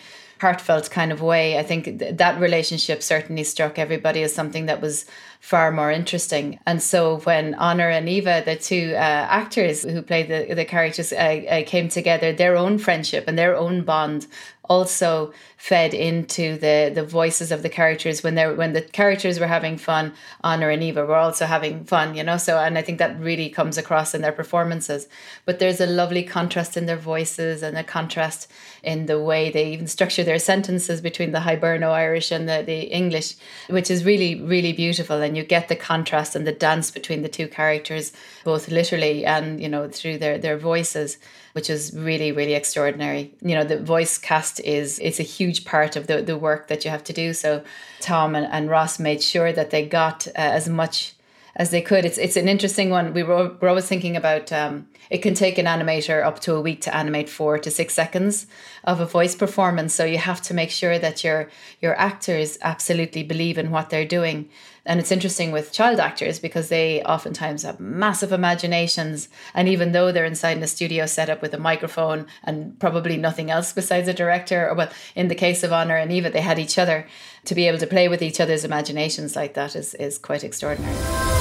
heartfelt 0.44 0.91
kind 0.91 1.11
of 1.12 1.20
way. 1.23 1.58
I 1.58 1.62
think 1.62 1.85
th- 1.85 2.17
that 2.23 2.38
relationship 2.38 3.02
certainly 3.02 3.44
struck 3.44 3.79
everybody 3.79 4.23
as 4.23 4.35
something 4.35 4.67
that 4.67 4.82
was 4.87 5.06
far 5.41 5.70
more 5.73 5.91
interesting. 6.00 6.58
And 6.67 6.82
so 6.82 7.00
when 7.29 7.55
Honor 7.55 7.88
and 7.88 8.08
Eva, 8.08 8.43
the 8.44 8.56
two 8.56 8.93
uh, 8.94 9.25
actors 9.41 9.76
who 9.82 10.02
played 10.02 10.29
the, 10.29 10.55
the 10.55 10.67
characters, 10.67 11.12
uh, 11.12 11.17
uh, 11.17 11.62
came 11.75 11.88
together, 11.88 12.29
their 12.32 12.56
own 12.56 12.79
friendship 12.79 13.25
and 13.26 13.38
their 13.38 13.56
own 13.56 13.85
bond 13.85 14.26
also 14.69 15.32
fed 15.56 15.94
into 15.94 16.56
the 16.58 16.90
the 16.94 17.05
voices 17.05 17.52
of 17.52 17.62
the 17.62 17.69
characters 17.69 18.22
when 18.22 18.34
they're 18.34 18.55
when 18.55 18.72
the 18.72 18.82
characters 18.82 19.38
were 19.38 19.46
having 19.46 19.76
fun 19.76 20.12
honor 20.43 20.70
and 20.70 20.82
eva 20.82 21.05
were 21.05 21.14
also 21.16 21.46
having 21.46 21.84
fun 21.84 22.14
you 22.14 22.22
know? 22.22 22.37
So 22.37 22.58
and 22.58 22.78
i 22.78 22.82
think 22.82 22.99
that 22.99 23.19
really 23.19 23.49
comes 23.50 23.78
across 23.78 24.14
in 24.14 24.22
their 24.22 24.32
performances. 24.32 25.08
But 25.44 25.58
there's 25.58 25.81
a 25.81 25.87
lovely 25.87 26.22
contrast 26.22 26.76
in 26.76 26.87
their 26.87 26.96
voices 26.96 27.62
and 27.62 27.76
a 27.76 27.84
contrast 27.84 28.50
in 28.82 29.06
the 29.06 29.20
way 29.20 29.50
they 29.50 29.72
even 29.72 29.87
structure 29.87 30.25
their 30.25 30.38
sentences 30.38 31.00
between 31.00 31.32
the 31.32 31.40
hiberno 31.40 31.90
irish 31.90 32.31
and 32.31 32.49
the, 32.49 32.62
the 32.64 32.81
english 32.82 33.37
which 33.69 33.91
is 33.91 34.05
really 34.05 34.41
really 34.41 34.72
beautiful. 34.72 35.20
And 35.22 35.36
you 35.36 35.44
get 35.44 35.69
the 35.69 35.77
contrast 35.77 36.34
and 36.36 36.46
the 36.46 36.53
dance 36.53 36.91
between 36.91 37.22
the 37.22 37.29
two 37.29 37.48
characters 37.48 38.12
both 38.44 38.70
literally 38.70 39.24
and 39.24 39.60
you 39.60 39.69
know 39.69 39.88
through 39.88 40.19
their 40.19 40.38
their 40.38 40.58
voices 40.58 41.19
which 41.55 41.70
is 41.70 41.93
really 41.94 42.31
really 42.32 42.55
extraordinary. 42.55 43.32
You 43.41 43.55
know 43.55 43.65
the 43.65 43.79
voice 43.79 44.19
cast 44.19 44.61
is 44.61 44.99
it's 44.99 45.20
a 45.20 45.25
huge 45.25 45.65
part 45.65 45.96
of 45.96 46.06
the, 46.06 46.20
the 46.23 46.37
work 46.37 46.69
that 46.69 46.84
you 46.84 46.91
have 46.91 47.05
to 47.05 47.13
do. 47.13 47.32
So 47.32 47.63
tom 48.01 48.34
and, 48.34 48.46
and 48.46 48.69
ross 48.69 48.99
made 48.99 49.23
sure 49.23 49.53
that 49.53 49.70
they 49.70 49.87
got 49.87 50.27
uh, 50.29 50.32
as 50.34 50.69
much 50.69 51.13
as 51.56 51.70
they 51.70 51.81
could. 51.81 52.05
It's 52.05 52.19
it's 52.19 52.37
an 52.37 52.49
interesting 52.49 52.91
one. 52.91 53.15
We 53.15 53.23
were, 53.23 53.56
we're 53.61 53.69
always 53.69 53.87
thinking 53.87 54.17
about 54.17 54.53
um, 54.53 54.89
it 55.11 55.19
can 55.19 55.34
take 55.34 55.58
an 55.58 55.67
animator 55.67 56.25
up 56.25 56.41
to 56.41 56.55
a 56.55 56.61
week 56.61 56.81
to 56.82 56.94
animate 56.94 57.29
four 57.29 57.58
to 57.58 57.70
six 57.70 57.94
seconds 57.94 58.46
of 58.84 59.01
a 59.01 59.06
voice 59.06 59.34
performance. 59.34 59.94
So 59.94 60.05
you 60.05 60.19
have 60.19 60.43
to 60.43 60.55
make 60.55 60.70
sure 60.70 60.99
that 60.99 61.23
your 61.23 61.49
your 61.81 61.99
actors 61.99 62.58
absolutely 62.63 63.23
believe 63.23 63.58
in 63.58 63.70
what 63.70 63.91
they're 63.91 64.05
doing. 64.05 64.49
And 64.87 65.01
it's 65.01 65.13
interesting 65.13 65.51
with 65.51 65.73
child 65.73 65.99
actors 65.99 66.39
because 66.39 66.69
they 66.69 67.03
oftentimes 67.03 67.63
have 67.63 67.81
massive 67.81 68.32
imaginations. 68.32 69.29
And 69.55 69.67
even 69.67 69.93
though 69.93 70.13
they're 70.13 70.27
inside 70.27 70.58
in 70.58 70.63
a 70.63 70.67
studio 70.67 71.06
set 71.06 71.31
up 71.31 71.41
with 71.41 71.55
a 71.55 71.58
microphone 71.58 72.27
and 72.43 72.79
probably 72.79 73.17
nothing 73.17 73.51
else 73.51 73.73
besides 73.73 74.08
a 74.08 74.13
director, 74.13 74.69
or 74.69 74.75
well, 74.75 74.91
in 75.15 75.29
the 75.29 75.34
case 75.34 75.63
of 75.63 75.73
Honor 75.73 75.96
and 75.96 76.13
Eva, 76.13 76.29
they 76.31 76.43
had 76.43 76.58
each 76.58 76.79
other. 76.79 77.06
To 77.46 77.55
be 77.55 77.69
able 77.69 77.79
to 77.79 77.87
play 77.87 78.08
with 78.08 78.23
each 78.23 78.41
other's 78.41 78.65
imaginations 78.65 79.37
like 79.37 79.53
that 79.53 79.77
is, 79.77 79.93
is 79.94 80.17
quite 80.17 80.44
extraordinary. 80.44 81.33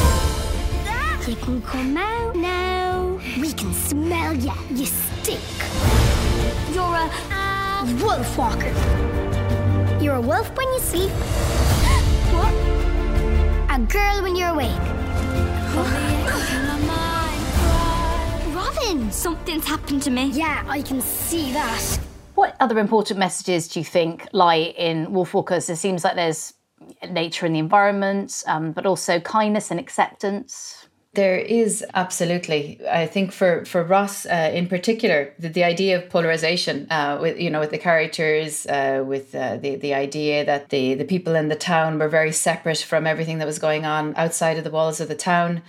You 1.25 1.37
can 1.37 1.61
come 1.61 1.95
out 1.95 2.35
now. 2.35 3.17
We 3.39 3.53
can 3.53 3.73
smell 3.73 4.33
ya. 4.33 4.53
You 4.69 4.85
stink. 4.85 5.39
You're 6.73 6.83
a 6.83 7.09
uh, 7.31 7.85
wolf 8.01 8.37
walker. 8.37 8.67
You're 10.01 10.15
a 10.15 10.21
wolf 10.21 10.53
when 10.57 10.67
you 10.67 10.79
sleep. 10.81 11.11
what? 12.33 12.53
A 13.73 13.79
girl 13.79 14.21
when 14.21 14.35
you're 14.35 14.49
awake. 14.49 14.75
Robin, 18.53 19.09
something's 19.09 19.65
happened 19.65 20.01
to 20.01 20.11
me. 20.11 20.25
Yeah, 20.25 20.65
I 20.67 20.81
can 20.81 20.99
see 20.99 21.53
that. 21.53 21.99
What 22.35 22.57
other 22.59 22.79
important 22.79 23.17
messages 23.17 23.69
do 23.69 23.79
you 23.79 23.85
think 23.85 24.27
lie 24.33 24.73
in 24.77 25.07
Wolfwalkers? 25.07 25.69
It 25.69 25.77
seems 25.77 26.03
like 26.03 26.15
there's 26.15 26.53
nature 27.09 27.45
and 27.45 27.55
the 27.55 27.59
environment, 27.59 28.43
um, 28.45 28.73
but 28.73 28.85
also 28.85 29.21
kindness 29.21 29.71
and 29.71 29.79
acceptance. 29.79 30.82
There 31.15 31.38
is 31.38 31.86
absolutely. 31.93 32.79
I 32.89 33.05
think 33.05 33.32
for 33.32 33.65
for 33.65 33.84
Ross 33.84 34.25
uh, 34.25 34.50
in 34.51 34.65
particular, 34.67 35.32
the, 35.38 35.48
the 35.48 35.63
idea 35.63 35.96
of 35.98 36.10
polarization 36.10 36.88
uh, 36.89 37.20
with 37.22 37.39
you 37.39 37.51
know 37.51 37.60
with 37.60 37.70
the 37.70 37.77
characters, 37.77 38.65
uh, 38.65 39.03
with 39.05 39.36
uh, 39.36 39.58
the 39.58 39.75
the 39.75 39.93
idea 39.93 40.43
that 40.43 40.70
the 40.70 40.96
the 40.96 41.05
people 41.05 41.36
in 41.36 41.50
the 41.50 41.55
town 41.55 42.00
were 42.00 42.10
very 42.10 42.32
separate 42.32 42.79
from 42.79 43.05
everything 43.05 43.38
that 43.38 43.46
was 43.46 43.60
going 43.60 43.86
on 43.86 44.15
outside 44.15 44.58
of 44.58 44.63
the 44.63 44.72
walls 44.72 45.00
of 45.00 45.08
the 45.08 45.15
town. 45.15 45.62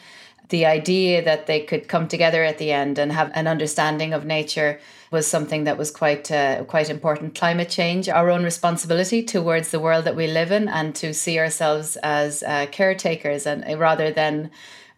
The 0.49 0.65
idea 0.65 1.23
that 1.23 1.47
they 1.47 1.61
could 1.61 1.89
come 1.89 2.09
together 2.09 2.43
at 2.43 2.57
the 2.57 2.73
end 2.73 2.99
and 2.99 3.13
have 3.13 3.31
an 3.35 3.47
understanding 3.47 4.15
of 4.15 4.25
nature 4.25 4.81
was 5.11 5.27
something 5.27 5.65
that 5.65 5.77
was 5.77 5.91
quite 5.91 6.31
uh, 6.31 6.65
quite 6.65 6.89
important. 6.89 7.35
Climate 7.35 7.69
change, 7.69 8.09
our 8.09 8.31
own 8.31 8.45
responsibility 8.45 9.23
towards 9.23 9.73
the 9.73 9.81
world 9.81 10.07
that 10.07 10.17
we 10.17 10.27
live 10.27 10.53
in, 10.53 10.69
and 10.69 10.95
to 10.95 11.13
see 11.13 11.39
ourselves 11.39 11.97
as 11.97 12.43
uh, 12.45 12.65
caretakers 12.73 13.47
and 13.47 13.79
rather 13.79 14.11
than 14.11 14.51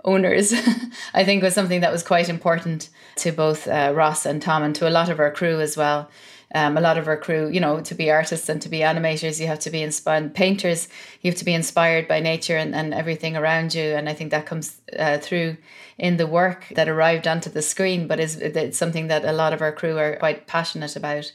owners, 0.07 0.55
I 1.15 1.25
think 1.25 1.43
was 1.43 1.55
something 1.55 1.81
that 1.81 1.93
was 1.93 2.03
quite 2.03 2.29
important 2.29 2.89
to 3.17 3.33
both 3.33 3.69
uh, 3.69 3.93
Ross 3.95 4.25
and 4.25 4.41
Tom 4.41 4.63
and 4.63 4.75
to 4.77 4.89
a 4.89 4.91
lot 4.91 5.09
of 5.09 5.19
our 5.19 5.31
crew 5.31 5.61
as 5.61 5.77
well. 5.77 6.09
Um, 6.55 6.77
a 6.77 6.81
lot 6.81 6.97
of 6.97 7.09
our 7.09 7.17
crew, 7.17 7.49
you 7.49 7.59
know, 7.59 7.81
to 7.81 7.95
be 7.95 8.11
artists 8.11 8.49
and 8.49 8.63
to 8.63 8.69
be 8.69 8.79
animators, 8.79 9.41
you 9.41 9.49
have 9.49 9.59
to 9.61 9.71
be 9.71 9.83
inspired. 9.83 10.33
Painters, 10.33 10.89
you 11.21 11.31
have 11.31 11.39
to 11.39 11.45
be 11.45 11.53
inspired 11.53 12.07
by 12.07 12.21
nature 12.21 12.57
and, 12.57 12.73
and 12.73 12.95
everything 12.95 13.37
around 13.37 13.75
you. 13.75 13.83
And 13.83 14.09
I 14.09 14.15
think 14.15 14.31
that 14.31 14.47
comes 14.47 14.81
uh, 14.97 15.19
through 15.19 15.57
in 15.99 16.19
the 16.19 16.27
work 16.27 16.67
that 16.77 16.89
arrived 16.89 17.27
onto 17.27 17.51
the 17.51 17.63
screen, 17.63 18.07
but 18.07 18.21
is 18.21 18.37
it's 18.37 18.79
something 18.79 19.09
that 19.09 19.25
a 19.25 19.33
lot 19.33 19.53
of 19.53 19.61
our 19.61 19.73
crew 19.73 19.99
are 19.99 20.17
quite 20.17 20.47
passionate 20.47 20.95
about. 20.95 21.33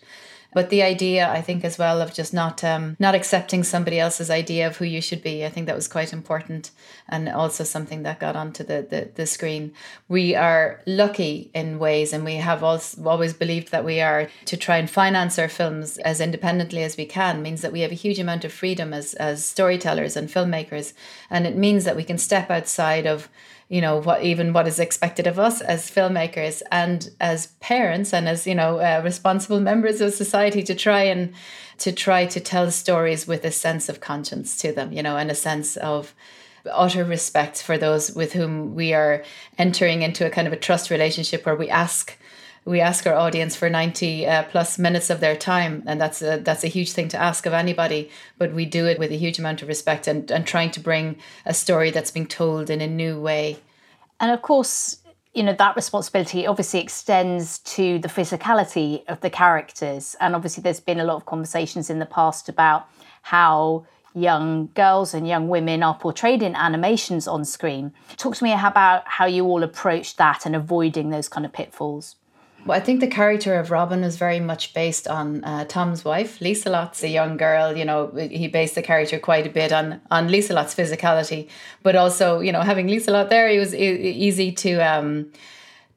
But 0.53 0.69
the 0.69 0.83
idea, 0.83 1.29
I 1.29 1.41
think, 1.41 1.63
as 1.63 1.77
well 1.77 2.01
of 2.01 2.13
just 2.13 2.33
not 2.33 2.63
um, 2.63 2.97
not 2.99 3.15
accepting 3.15 3.63
somebody 3.63 3.99
else's 3.99 4.29
idea 4.29 4.67
of 4.67 4.77
who 4.77 4.85
you 4.85 5.01
should 5.01 5.23
be, 5.23 5.45
I 5.45 5.49
think 5.49 5.65
that 5.67 5.75
was 5.75 5.87
quite 5.87 6.11
important, 6.11 6.71
and 7.07 7.29
also 7.29 7.63
something 7.63 8.03
that 8.03 8.19
got 8.19 8.35
onto 8.35 8.63
the 8.63 8.85
the, 8.89 9.09
the 9.15 9.25
screen. 9.25 9.73
We 10.09 10.35
are 10.35 10.81
lucky 10.85 11.51
in 11.53 11.79
ways, 11.79 12.11
and 12.11 12.25
we 12.25 12.35
have 12.35 12.63
also 12.63 13.03
always 13.05 13.33
believed 13.33 13.71
that 13.71 13.85
we 13.85 14.01
are 14.01 14.29
to 14.45 14.57
try 14.57 14.77
and 14.77 14.89
finance 14.89 15.39
our 15.39 15.49
films 15.49 15.97
as 15.99 16.19
independently 16.19 16.83
as 16.83 16.97
we 16.97 17.05
can. 17.05 17.41
Means 17.41 17.61
that 17.61 17.71
we 17.71 17.81
have 17.81 17.91
a 17.91 17.95
huge 17.95 18.19
amount 18.19 18.43
of 18.43 18.51
freedom 18.51 18.93
as 18.93 19.13
as 19.13 19.45
storytellers 19.45 20.17
and 20.17 20.27
filmmakers, 20.29 20.93
and 21.29 21.47
it 21.47 21.55
means 21.55 21.85
that 21.85 21.95
we 21.95 22.03
can 22.03 22.17
step 22.17 22.51
outside 22.51 23.05
of 23.05 23.29
you 23.71 23.79
know 23.79 24.01
what 24.01 24.21
even 24.21 24.51
what 24.51 24.67
is 24.67 24.79
expected 24.79 25.25
of 25.25 25.39
us 25.39 25.61
as 25.61 25.89
filmmakers 25.89 26.61
and 26.73 27.09
as 27.21 27.47
parents 27.61 28.13
and 28.13 28.27
as 28.27 28.45
you 28.45 28.53
know 28.53 28.79
uh, 28.79 29.01
responsible 29.01 29.61
members 29.61 30.01
of 30.01 30.13
society 30.13 30.61
to 30.61 30.75
try 30.75 31.03
and 31.03 31.33
to 31.77 31.93
try 31.93 32.25
to 32.25 32.41
tell 32.41 32.69
stories 32.69 33.25
with 33.25 33.45
a 33.45 33.51
sense 33.51 33.87
of 33.87 34.01
conscience 34.01 34.57
to 34.57 34.73
them 34.73 34.91
you 34.91 35.01
know 35.01 35.15
and 35.15 35.31
a 35.31 35.35
sense 35.35 35.77
of 35.77 36.13
utter 36.69 37.05
respect 37.05 37.63
for 37.63 37.77
those 37.77 38.11
with 38.11 38.33
whom 38.33 38.75
we 38.75 38.93
are 38.93 39.23
entering 39.57 40.01
into 40.01 40.25
a 40.25 40.29
kind 40.29 40.47
of 40.47 40.53
a 40.53 40.57
trust 40.57 40.89
relationship 40.89 41.45
where 41.45 41.55
we 41.55 41.69
ask 41.69 42.17
we 42.65 42.79
ask 42.79 43.07
our 43.07 43.15
audience 43.15 43.55
for 43.55 43.69
90 43.69 44.27
uh, 44.27 44.43
plus 44.43 44.77
minutes 44.77 45.09
of 45.09 45.19
their 45.19 45.35
time 45.35 45.83
and 45.87 45.99
that's 45.99 46.21
a 46.21 46.37
that's 46.37 46.63
a 46.63 46.67
huge 46.67 46.91
thing 46.91 47.07
to 47.07 47.17
ask 47.17 47.45
of 47.45 47.53
anybody 47.53 48.09
but 48.37 48.53
we 48.53 48.65
do 48.65 48.85
it 48.85 48.99
with 48.99 49.11
a 49.11 49.17
huge 49.17 49.39
amount 49.39 49.61
of 49.61 49.67
respect 49.67 50.07
and, 50.07 50.29
and 50.31 50.45
trying 50.45 50.71
to 50.71 50.79
bring 50.79 51.17
a 51.45 51.53
story 51.53 51.91
that's 51.91 52.11
being 52.11 52.27
told 52.27 52.69
in 52.69 52.81
a 52.81 52.87
new 52.87 53.19
way. 53.19 53.57
And 54.19 54.31
of 54.31 54.41
course 54.41 54.97
you 55.33 55.43
know 55.43 55.53
that 55.53 55.75
responsibility 55.75 56.45
obviously 56.45 56.81
extends 56.81 57.59
to 57.59 57.99
the 57.99 58.09
physicality 58.09 59.03
of 59.07 59.21
the 59.21 59.29
characters. 59.29 60.15
And 60.19 60.35
obviously 60.35 60.61
there's 60.61 60.81
been 60.81 60.99
a 60.99 61.05
lot 61.05 61.15
of 61.15 61.25
conversations 61.25 61.89
in 61.89 61.99
the 61.99 62.05
past 62.05 62.49
about 62.49 62.87
how 63.21 63.85
young 64.13 64.69
girls 64.73 65.13
and 65.13 65.25
young 65.25 65.47
women 65.47 65.83
are 65.83 65.95
portrayed 65.95 66.43
in 66.43 66.53
animations 66.53 67.29
on 67.29 67.45
screen. 67.45 67.93
Talk 68.17 68.35
to 68.35 68.43
me 68.43 68.51
about 68.51 69.07
how 69.07 69.25
you 69.25 69.45
all 69.45 69.63
approach 69.63 70.17
that 70.17 70.45
and 70.45 70.53
avoiding 70.53 71.11
those 71.11 71.29
kind 71.29 71.45
of 71.45 71.53
pitfalls 71.53 72.17
well, 72.65 72.77
I 72.77 72.81
think 72.81 72.99
the 72.99 73.07
character 73.07 73.55
of 73.55 73.71
Robin 73.71 74.03
is 74.03 74.17
very 74.17 74.39
much 74.39 74.73
based 74.73 75.07
on 75.07 75.43
uh, 75.43 75.65
Tom's 75.65 76.05
wife, 76.05 76.39
Lieselot's 76.39 77.03
a 77.03 77.07
young 77.09 77.37
girl. 77.37 77.75
You 77.75 77.85
know, 77.85 78.11
he 78.15 78.47
based 78.47 78.75
the 78.75 78.81
character 78.81 79.19
quite 79.19 79.47
a 79.47 79.49
bit 79.49 79.71
on 79.71 80.01
on 80.11 80.29
Lieselot's 80.29 80.75
physicality, 80.75 81.49
but 81.83 81.95
also, 81.95 82.39
you 82.39 82.51
know, 82.51 82.61
having 82.61 82.87
Lieselot 82.87 83.29
there, 83.29 83.49
it 83.49 83.59
was 83.59 83.73
e- 83.73 84.11
easy 84.11 84.51
to 84.51 84.79
um, 84.79 85.31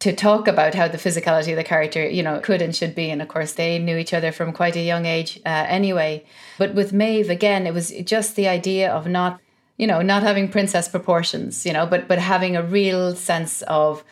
to 0.00 0.12
talk 0.14 0.48
about 0.48 0.74
how 0.74 0.88
the 0.88 0.98
physicality 0.98 1.50
of 1.50 1.56
the 1.56 1.64
character, 1.64 2.08
you 2.08 2.22
know, 2.22 2.40
could 2.40 2.60
and 2.60 2.74
should 2.74 2.94
be. 2.94 3.10
And 3.10 3.22
of 3.22 3.28
course, 3.28 3.52
they 3.52 3.78
knew 3.78 3.96
each 3.96 4.12
other 4.12 4.32
from 4.32 4.52
quite 4.52 4.76
a 4.76 4.82
young 4.82 5.06
age 5.06 5.40
uh, 5.46 5.64
anyway. 5.68 6.24
But 6.58 6.74
with 6.74 6.92
Maeve, 6.92 7.30
again, 7.30 7.66
it 7.66 7.74
was 7.74 7.90
just 8.04 8.36
the 8.36 8.48
idea 8.48 8.92
of 8.92 9.06
not, 9.06 9.40
you 9.76 9.86
know, 9.86 10.02
not 10.02 10.22
having 10.22 10.48
princess 10.48 10.88
proportions, 10.88 11.64
you 11.66 11.72
know, 11.72 11.86
but 11.86 12.08
but 12.08 12.18
having 12.18 12.56
a 12.56 12.62
real 12.62 13.14
sense 13.14 13.62
of 13.62 14.04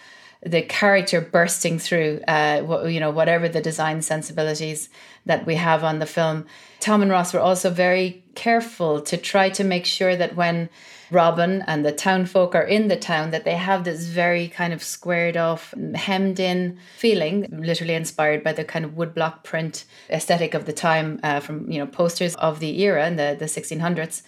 the 0.45 0.63
character 0.63 1.21
bursting 1.21 1.79
through, 1.79 2.21
uh, 2.27 2.85
you 2.87 2.99
know, 2.99 3.11
whatever 3.11 3.49
the 3.49 3.61
design 3.61 4.03
sensibilities 4.03 4.89
that 5.25 5.47
we 5.47 5.55
have 5.55 5.85
on 5.85 6.01
the 6.01 6.07
film. 6.07 6.47
Tom 6.81 7.01
and 7.01 7.11
Ross 7.11 7.33
were 7.33 7.41
also 7.41 7.71
very 7.71 8.25
careful 8.35 9.01
to 9.03 9.17
try 9.17 9.51
to 9.51 9.63
make 9.63 9.87
sure 9.87 10.17
that 10.17 10.35
when 10.35 10.69
Robin 11.13 11.63
and 11.67 11.85
the 11.85 11.93
town 11.93 12.27
folk 12.27 12.55
are 12.55 12.65
in 12.65 12.89
the 12.89 12.97
town, 12.97 13.31
that 13.31 13.45
they 13.45 13.55
have 13.55 13.85
this 13.85 14.07
very 14.07 14.49
kind 14.49 14.73
of 14.73 14.83
squared 14.83 15.37
off, 15.37 15.75
hemmed 15.95 16.41
in 16.41 16.79
feeling, 16.97 17.47
literally 17.53 17.95
inspired 17.95 18.43
by 18.43 18.53
the 18.53 18.65
kind 18.65 18.85
of 18.85 18.93
woodblock 18.93 19.45
print 19.45 19.85
aesthetic 20.11 20.55
of 20.55 20.65
the 20.65 20.73
time 20.73 21.21
uh, 21.23 21.39
from, 21.39 21.71
you 21.71 21.79
know, 21.79 21.87
posters 21.87 22.35
of 22.37 22.61
the 22.61 22.81
era 22.81 23.07
in 23.07 23.17
the, 23.17 23.37
the 23.39 23.45
1600s. 23.45 24.23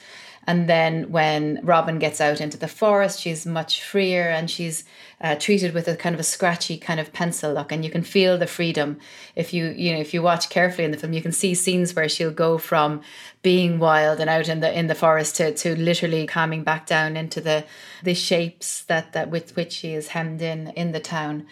And 0.46 0.68
then 0.68 1.10
when 1.10 1.60
Robin 1.62 1.98
gets 1.98 2.20
out 2.20 2.40
into 2.40 2.58
the 2.58 2.68
forest, 2.68 3.20
she's 3.20 3.46
much 3.46 3.82
freer 3.82 4.28
and 4.28 4.50
she's 4.50 4.84
uh, 5.20 5.36
treated 5.36 5.72
with 5.72 5.88
a 5.88 5.96
kind 5.96 6.14
of 6.14 6.20
a 6.20 6.24
scratchy 6.24 6.76
kind 6.76 7.00
of 7.00 7.12
pencil 7.12 7.52
look, 7.52 7.72
and 7.72 7.84
you 7.84 7.90
can 7.90 8.02
feel 8.02 8.36
the 8.36 8.46
freedom. 8.46 8.98
If 9.34 9.54
you 9.54 9.66
you 9.68 9.92
know 9.92 10.00
if 10.00 10.12
you 10.12 10.22
watch 10.22 10.50
carefully 10.50 10.84
in 10.84 10.90
the 10.90 10.98
film, 10.98 11.12
you 11.12 11.22
can 11.22 11.32
see 11.32 11.54
scenes 11.54 11.94
where 11.94 12.08
she'll 12.08 12.30
go 12.30 12.58
from 12.58 13.00
being 13.42 13.78
wild 13.78 14.20
and 14.20 14.28
out 14.28 14.48
in 14.48 14.60
the 14.60 14.78
in 14.78 14.86
the 14.86 14.94
forest 14.94 15.36
to 15.36 15.54
to 15.54 15.76
literally 15.76 16.26
calming 16.26 16.62
back 16.62 16.86
down 16.86 17.16
into 17.16 17.40
the 17.40 17.64
the 18.02 18.14
shapes 18.14 18.82
that 18.82 19.12
that 19.12 19.30
with 19.30 19.56
which 19.56 19.72
she 19.72 19.94
is 19.94 20.08
hemmed 20.08 20.42
in 20.42 20.68
in 20.68 20.92
the 20.92 21.00
town. 21.00 21.46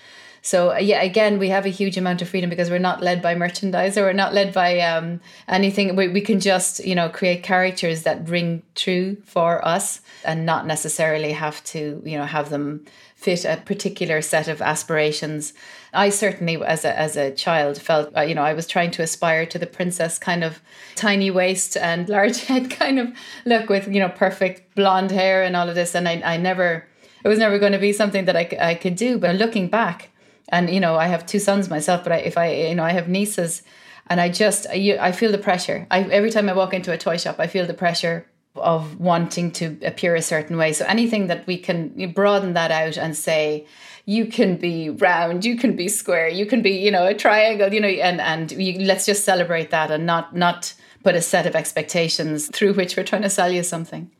So 0.44 0.72
uh, 0.72 0.78
yeah, 0.78 1.00
again, 1.02 1.38
we 1.38 1.48
have 1.50 1.64
a 1.64 1.70
huge 1.70 1.96
amount 1.96 2.20
of 2.20 2.28
freedom 2.28 2.50
because 2.50 2.68
we're 2.68 2.78
not 2.78 3.00
led 3.00 3.22
by 3.22 3.36
merchandise 3.36 3.96
or 3.96 4.02
we're 4.02 4.12
not 4.12 4.34
led 4.34 4.52
by 4.52 4.80
um, 4.80 5.20
anything. 5.48 5.94
We, 5.94 6.08
we 6.08 6.20
can 6.20 6.40
just 6.40 6.84
you 6.84 6.96
know 6.96 7.08
create 7.08 7.44
characters 7.44 8.02
that 8.02 8.28
ring 8.28 8.62
true 8.74 9.16
for 9.24 9.64
us 9.64 10.00
and 10.24 10.44
not 10.44 10.66
necessarily 10.66 11.32
have 11.32 11.62
to 11.64 12.02
you 12.04 12.18
know 12.18 12.26
have 12.26 12.50
them 12.50 12.84
fit 13.14 13.44
a 13.44 13.56
particular 13.64 14.20
set 14.20 14.48
of 14.48 14.60
aspirations. 14.60 15.52
I 15.94 16.08
certainly, 16.08 16.60
as 16.60 16.84
a 16.84 16.98
as 16.98 17.16
a 17.16 17.30
child, 17.30 17.80
felt 17.80 18.16
uh, 18.16 18.22
you 18.22 18.34
know 18.34 18.42
I 18.42 18.52
was 18.52 18.66
trying 18.66 18.90
to 18.92 19.02
aspire 19.02 19.46
to 19.46 19.60
the 19.60 19.66
princess 19.66 20.18
kind 20.18 20.42
of 20.42 20.60
tiny 20.96 21.30
waist 21.30 21.76
and 21.76 22.08
large 22.08 22.40
head 22.46 22.68
kind 22.68 22.98
of 22.98 23.12
look 23.44 23.68
with 23.68 23.86
you 23.86 24.00
know 24.00 24.08
perfect 24.08 24.74
blonde 24.74 25.12
hair 25.12 25.44
and 25.44 25.54
all 25.54 25.68
of 25.68 25.76
this, 25.76 25.94
and 25.94 26.08
I 26.08 26.20
I 26.24 26.36
never 26.36 26.84
it 27.24 27.28
was 27.28 27.38
never 27.38 27.60
going 27.60 27.72
to 27.72 27.78
be 27.78 27.92
something 27.92 28.24
that 28.24 28.36
I 28.36 28.48
I 28.60 28.74
could 28.74 28.96
do. 28.96 29.18
But 29.18 29.36
looking 29.36 29.68
back, 29.68 30.10
and 30.52 30.70
you 30.70 30.78
know 30.78 30.94
I 30.96 31.06
have 31.06 31.26
two 31.26 31.40
sons 31.40 31.68
myself, 31.68 32.04
but 32.04 32.12
I, 32.12 32.16
if 32.18 32.38
I 32.38 32.52
you 32.52 32.74
know 32.76 32.84
I 32.84 32.92
have 32.92 33.08
nieces. 33.08 33.62
And 34.08 34.20
I 34.20 34.28
just, 34.30 34.66
I, 34.68 34.98
I 35.00 35.12
feel 35.12 35.30
the 35.30 35.38
pressure. 35.38 35.86
I, 35.88 36.02
every 36.02 36.30
time 36.30 36.48
I 36.48 36.54
walk 36.54 36.74
into 36.74 36.92
a 36.92 36.98
toy 36.98 37.16
shop, 37.16 37.36
I 37.38 37.46
feel 37.46 37.66
the 37.66 37.72
pressure 37.72 38.26
of 38.56 39.00
wanting 39.00 39.50
to 39.52 39.78
appear 39.82 40.14
a 40.14 40.22
certain 40.22 40.56
way. 40.56 40.72
So 40.72 40.84
anything 40.86 41.28
that 41.28 41.46
we 41.46 41.56
can 41.56 42.12
broaden 42.12 42.52
that 42.54 42.70
out 42.70 42.98
and 42.98 43.16
say, 43.16 43.66
you 44.04 44.26
can 44.26 44.56
be 44.56 44.90
round, 44.90 45.44
you 45.44 45.56
can 45.56 45.76
be 45.76 45.88
square, 45.88 46.28
you 46.28 46.46
can 46.46 46.62
be, 46.62 46.72
you 46.72 46.90
know, 46.90 47.06
a 47.06 47.14
triangle, 47.14 47.72
you 47.72 47.80
know, 47.80 47.88
and 47.88 48.20
and 48.20 48.50
you, 48.52 48.84
let's 48.84 49.06
just 49.06 49.24
celebrate 49.24 49.70
that 49.70 49.90
and 49.90 50.04
not 50.04 50.34
not 50.34 50.74
put 51.04 51.14
a 51.14 51.22
set 51.22 51.46
of 51.46 51.54
expectations 51.54 52.48
through 52.52 52.74
which 52.74 52.96
we're 52.96 53.04
trying 53.04 53.22
to 53.22 53.30
sell 53.30 53.50
you 53.50 53.62
something. 53.62 54.10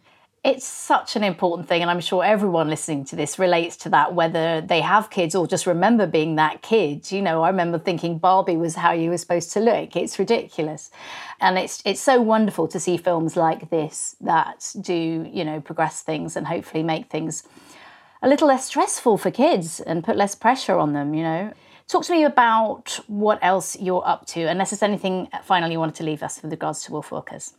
It's 0.44 0.66
such 0.66 1.14
an 1.14 1.22
important 1.22 1.68
thing, 1.68 1.82
and 1.82 1.90
I'm 1.90 2.00
sure 2.00 2.24
everyone 2.24 2.68
listening 2.68 3.04
to 3.06 3.16
this 3.16 3.38
relates 3.38 3.76
to 3.76 3.88
that, 3.90 4.12
whether 4.12 4.60
they 4.60 4.80
have 4.80 5.08
kids 5.08 5.36
or 5.36 5.46
just 5.46 5.68
remember 5.68 6.04
being 6.04 6.34
that 6.34 6.62
kid. 6.62 7.12
You 7.12 7.22
know, 7.22 7.42
I 7.42 7.48
remember 7.48 7.78
thinking 7.78 8.18
Barbie 8.18 8.56
was 8.56 8.74
how 8.74 8.90
you 8.90 9.10
were 9.10 9.18
supposed 9.18 9.52
to 9.52 9.60
look. 9.60 9.94
It's 9.94 10.18
ridiculous. 10.18 10.90
And 11.40 11.58
it's 11.58 11.80
it's 11.84 12.00
so 12.00 12.20
wonderful 12.20 12.66
to 12.68 12.80
see 12.80 12.96
films 12.96 13.36
like 13.36 13.70
this 13.70 14.16
that 14.20 14.74
do, 14.80 15.30
you 15.32 15.44
know, 15.44 15.60
progress 15.60 16.02
things 16.02 16.36
and 16.36 16.48
hopefully 16.48 16.82
make 16.82 17.08
things 17.08 17.44
a 18.20 18.28
little 18.28 18.48
less 18.48 18.66
stressful 18.66 19.18
for 19.18 19.30
kids 19.30 19.78
and 19.78 20.02
put 20.02 20.16
less 20.16 20.34
pressure 20.34 20.76
on 20.76 20.92
them, 20.92 21.14
you 21.14 21.22
know. 21.22 21.52
Talk 21.86 22.04
to 22.06 22.12
me 22.12 22.24
about 22.24 22.98
what 23.06 23.38
else 23.42 23.78
you're 23.78 24.02
up 24.04 24.26
to, 24.28 24.42
unless 24.46 24.70
there's 24.70 24.82
anything 24.82 25.28
finally 25.44 25.74
you 25.74 25.78
wanted 25.78 25.96
to 25.96 26.04
leave 26.04 26.24
us 26.24 26.42
with 26.42 26.50
regards 26.50 26.82
to 26.84 26.90
Wolfwalkers. 26.90 27.52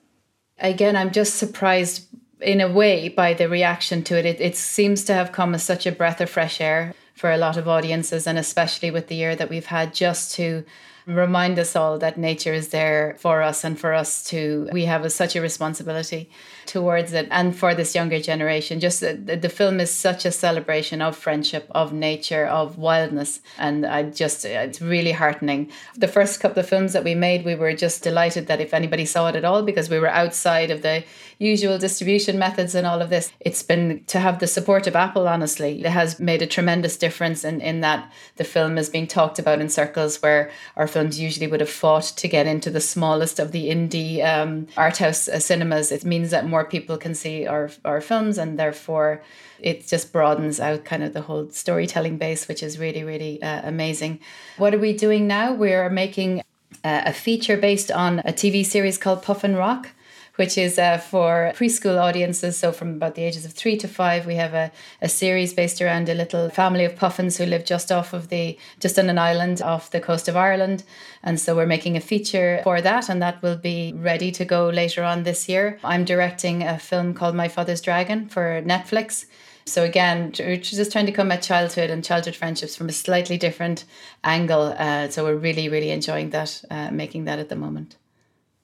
Again, 0.59 0.97
I'm 0.97 1.11
just 1.11 1.35
surprised 1.35 2.07
in 2.41 2.61
a 2.61 2.71
way 2.71 3.09
by 3.09 3.33
the 3.33 3.49
reaction 3.49 4.03
to 4.03 4.17
it. 4.17 4.25
it. 4.25 4.41
It 4.41 4.55
seems 4.55 5.03
to 5.05 5.13
have 5.13 5.31
come 5.31 5.55
as 5.55 5.63
such 5.63 5.85
a 5.85 5.91
breath 5.91 6.21
of 6.21 6.29
fresh 6.29 6.59
air 6.59 6.93
for 7.13 7.31
a 7.31 7.37
lot 7.37 7.57
of 7.57 7.67
audiences, 7.67 8.27
and 8.27 8.37
especially 8.37 8.91
with 8.91 9.07
the 9.07 9.15
year 9.15 9.35
that 9.35 9.49
we've 9.49 9.67
had, 9.67 9.93
just 9.93 10.35
to 10.35 10.65
remind 11.05 11.59
us 11.59 11.75
all 11.75 11.97
that 11.99 12.17
nature 12.17 12.53
is 12.53 12.69
there 12.69 13.15
for 13.19 13.41
us 13.41 13.63
and 13.63 13.79
for 13.79 13.93
us 13.93 14.23
to, 14.25 14.69
we 14.71 14.85
have 14.85 15.03
a, 15.03 15.09
such 15.09 15.35
a 15.35 15.41
responsibility 15.41 16.29
towards 16.65 17.11
it 17.13 17.27
and 17.29 17.55
for 17.55 17.75
this 17.75 17.93
younger 17.93 18.19
generation. 18.19 18.79
Just 18.79 19.01
the, 19.01 19.13
the 19.13 19.49
film 19.49 19.79
is 19.79 19.91
such 19.91 20.25
a 20.25 20.31
celebration 20.31 21.01
of 21.01 21.17
friendship, 21.17 21.67
of 21.71 21.91
nature, 21.93 22.45
of 22.45 22.77
wildness. 22.77 23.41
And 23.57 23.85
I 23.85 24.03
just, 24.03 24.45
it's 24.45 24.81
really 24.81 25.11
heartening. 25.11 25.71
The 25.95 26.07
first 26.07 26.39
couple 26.39 26.59
of 26.59 26.69
films 26.69 26.93
that 26.93 27.03
we 27.03 27.15
made, 27.15 27.43
we 27.43 27.55
were 27.55 27.73
just 27.73 28.03
delighted 28.03 28.47
that 28.47 28.61
if 28.61 28.73
anybody 28.73 29.05
saw 29.05 29.27
it 29.27 29.35
at 29.35 29.45
all, 29.45 29.63
because 29.63 29.89
we 29.89 29.99
were 29.99 30.07
outside 30.07 30.71
of 30.71 30.81
the 30.81 31.03
usual 31.37 31.77
distribution 31.77 32.39
methods 32.39 32.75
and 32.75 32.87
all 32.87 33.01
of 33.01 33.09
this, 33.09 33.31
it's 33.39 33.63
been 33.63 34.03
to 34.07 34.19
have 34.19 34.39
the 34.39 34.47
support 34.47 34.87
of 34.87 34.95
Apple, 34.95 35.27
honestly, 35.27 35.83
it 35.83 35.89
has 35.89 36.19
made 36.19 36.41
a 36.41 36.47
tremendous 36.47 36.95
difference 36.97 37.43
in, 37.43 37.59
in 37.59 37.81
that 37.81 38.11
the 38.37 38.43
film 38.43 38.77
is 38.77 38.89
being 38.89 39.07
talked 39.07 39.39
about 39.39 39.59
in 39.59 39.67
circles 39.67 40.21
where 40.21 40.49
our 40.77 40.87
films 40.93 41.19
usually 41.19 41.47
would 41.47 41.59
have 41.59 41.69
fought 41.69 42.03
to 42.03 42.27
get 42.27 42.47
into 42.47 42.69
the 42.69 42.79
smallest 42.79 43.39
of 43.39 43.51
the 43.51 43.69
indie 43.69 44.23
um, 44.23 44.67
art 44.77 44.97
house 44.97 45.27
uh, 45.27 45.39
cinemas. 45.39 45.91
It 45.91 46.05
means 46.05 46.29
that 46.29 46.47
more 46.47 46.63
people 46.63 46.97
can 46.97 47.15
see 47.15 47.47
our, 47.47 47.69
our 47.83 47.99
films 47.99 48.37
and 48.37 48.57
therefore 48.57 49.23
it 49.59 49.87
just 49.87 50.13
broadens 50.13 50.59
out 50.59 50.85
kind 50.85 51.03
of 51.03 51.13
the 51.13 51.21
whole 51.21 51.49
storytelling 51.49 52.17
base, 52.17 52.47
which 52.47 52.61
is 52.61 52.77
really, 52.77 53.03
really 53.03 53.41
uh, 53.41 53.61
amazing. 53.67 54.19
What 54.57 54.73
are 54.73 54.79
we 54.79 54.93
doing 54.93 55.27
now? 55.27 55.53
We're 55.53 55.89
making 55.89 56.41
uh, 56.83 57.01
a 57.05 57.13
feature 57.13 57.57
based 57.57 57.91
on 57.91 58.19
a 58.19 58.33
TV 58.33 58.65
series 58.65 58.97
called 58.97 59.23
Puffin 59.23 59.55
Rock 59.55 59.89
which 60.35 60.57
is 60.57 60.79
uh, 60.79 60.97
for 60.97 61.51
preschool 61.55 62.01
audiences. 62.01 62.57
So, 62.57 62.71
from 62.71 62.95
about 62.95 63.15
the 63.15 63.23
ages 63.23 63.45
of 63.45 63.53
three 63.53 63.77
to 63.77 63.87
five, 63.87 64.25
we 64.25 64.35
have 64.35 64.53
a, 64.53 64.71
a 65.01 65.09
series 65.09 65.53
based 65.53 65.81
around 65.81 66.09
a 66.09 66.13
little 66.13 66.49
family 66.49 66.85
of 66.85 66.95
puffins 66.95 67.37
who 67.37 67.45
live 67.45 67.65
just 67.65 67.91
off 67.91 68.13
of 68.13 68.29
the, 68.29 68.57
just 68.79 68.97
on 68.97 69.09
an 69.09 69.17
island 69.17 69.61
off 69.61 69.91
the 69.91 70.01
coast 70.01 70.27
of 70.27 70.35
Ireland. 70.35 70.83
And 71.23 71.39
so, 71.39 71.55
we're 71.55 71.65
making 71.65 71.97
a 71.97 72.01
feature 72.01 72.61
for 72.63 72.81
that, 72.81 73.09
and 73.09 73.21
that 73.21 73.41
will 73.41 73.57
be 73.57 73.93
ready 73.93 74.31
to 74.31 74.45
go 74.45 74.69
later 74.69 75.03
on 75.03 75.23
this 75.23 75.47
year. 75.47 75.79
I'm 75.83 76.05
directing 76.05 76.63
a 76.63 76.79
film 76.79 77.13
called 77.13 77.35
My 77.35 77.47
Father's 77.47 77.81
Dragon 77.81 78.27
for 78.27 78.61
Netflix. 78.63 79.25
So 79.65 79.83
again, 79.83 80.33
just 80.33 80.91
trying 80.91 81.05
to 81.05 81.11
come 81.11 81.31
at 81.31 81.41
childhood 81.41 81.89
and 81.89 82.03
childhood 82.03 82.35
friendships 82.35 82.75
from 82.75 82.89
a 82.89 82.91
slightly 82.91 83.37
different 83.37 83.85
angle. 84.23 84.75
Uh, 84.77 85.07
so 85.07 85.23
we're 85.23 85.35
really, 85.35 85.69
really 85.69 85.89
enjoying 85.89 86.31
that, 86.31 86.61
uh, 86.69 86.91
making 86.91 87.25
that 87.25 87.39
at 87.39 87.47
the 87.47 87.55
moment. 87.55 87.95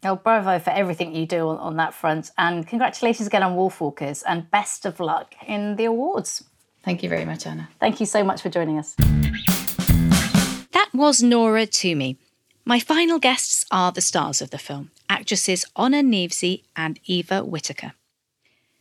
Oh, 0.04 0.16
bravo 0.16 0.60
for 0.60 0.70
everything 0.70 1.14
you 1.14 1.26
do 1.26 1.50
on, 1.50 1.58
on 1.58 1.76
that 1.78 1.94
front. 1.94 2.32
And 2.38 2.66
congratulations 2.66 3.28
again 3.28 3.44
on 3.44 3.58
Wolfwalkers 3.58 4.24
and 4.26 4.50
best 4.50 4.86
of 4.86 5.00
luck 5.00 5.34
in 5.46 5.76
the 5.76 5.86
awards. 5.86 6.44
Thank 6.84 7.04
you 7.04 7.10
very 7.10 7.26
much, 7.26 7.46
Anna. 7.46 7.70
Thank 7.80 8.00
you 8.00 8.06
so 8.06 8.24
much 8.24 8.42
for 8.42 8.50
joining 8.50 8.80
us. 8.80 8.96
That 10.72 10.90
was 10.94 11.22
Nora 11.22 11.68
Twomey. 11.68 12.18
My 12.64 12.80
final 12.80 13.20
guests 13.20 13.66
are 13.72 13.92
the 13.92 14.02
stars 14.02 14.42
of 14.42 14.52
the 14.52 14.58
film 14.58 14.92
actresses 15.10 15.66
Honor 15.76 16.04
Kneafsey 16.04 16.64
and 16.76 17.00
Eva 17.06 17.44
Whittaker. 17.44 17.94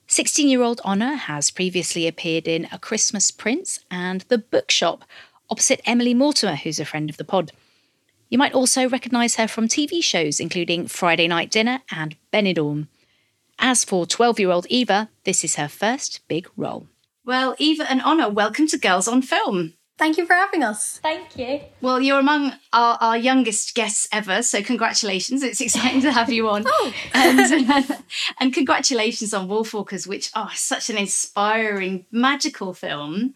16 0.06 0.48
year 0.48 0.62
old 0.62 0.80
Honor 0.84 1.14
has 1.14 1.50
previously 1.50 2.06
appeared 2.06 2.46
in 2.46 2.68
A 2.70 2.78
Christmas 2.78 3.30
Prince 3.30 3.80
and 3.90 4.22
The 4.28 4.38
Bookshop 4.38 5.04
opposite 5.50 5.80
Emily 5.86 6.14
Mortimer, 6.14 6.56
who's 6.56 6.78
a 6.78 6.84
friend 6.84 7.10
of 7.10 7.16
the 7.16 7.24
pod. 7.24 7.52
You 8.28 8.36
might 8.36 8.52
also 8.52 8.88
recognise 8.88 9.36
her 9.36 9.48
from 9.48 9.68
TV 9.68 10.02
shows 10.02 10.38
including 10.38 10.86
Friday 10.86 11.28
Night 11.28 11.50
Dinner 11.50 11.80
and 11.90 12.16
Benidorm. 12.32 12.88
As 13.58 13.84
for 13.84 14.06
12 14.06 14.38
year 14.38 14.50
old 14.50 14.66
Eva, 14.68 15.08
this 15.24 15.44
is 15.44 15.56
her 15.56 15.68
first 15.68 16.20
big 16.28 16.48
role. 16.56 16.88
Well, 17.24 17.54
Eva 17.58 17.90
and 17.90 18.02
Honor, 18.02 18.28
welcome 18.28 18.66
to 18.68 18.78
Girls 18.78 19.08
on 19.08 19.22
Film. 19.22 19.74
Thank 19.98 20.16
you 20.16 20.26
for 20.26 20.34
having 20.34 20.62
us. 20.62 20.98
Thank 20.98 21.36
you. 21.36 21.60
Well, 21.80 22.00
you're 22.00 22.20
among 22.20 22.52
our, 22.72 22.96
our 23.00 23.16
youngest 23.16 23.74
guests 23.74 24.06
ever, 24.12 24.42
so 24.42 24.62
congratulations. 24.62 25.42
It's 25.42 25.60
exciting 25.60 26.02
to 26.02 26.12
have 26.12 26.30
you 26.30 26.48
on. 26.48 26.64
oh. 26.66 26.92
and, 27.14 27.84
and 28.40 28.54
congratulations 28.54 29.34
on 29.34 29.48
Wolfwalkers, 29.48 30.06
which 30.06 30.30
are 30.36 30.50
oh, 30.50 30.54
such 30.54 30.88
an 30.88 30.96
inspiring, 30.96 32.06
magical 32.12 32.74
film. 32.74 33.34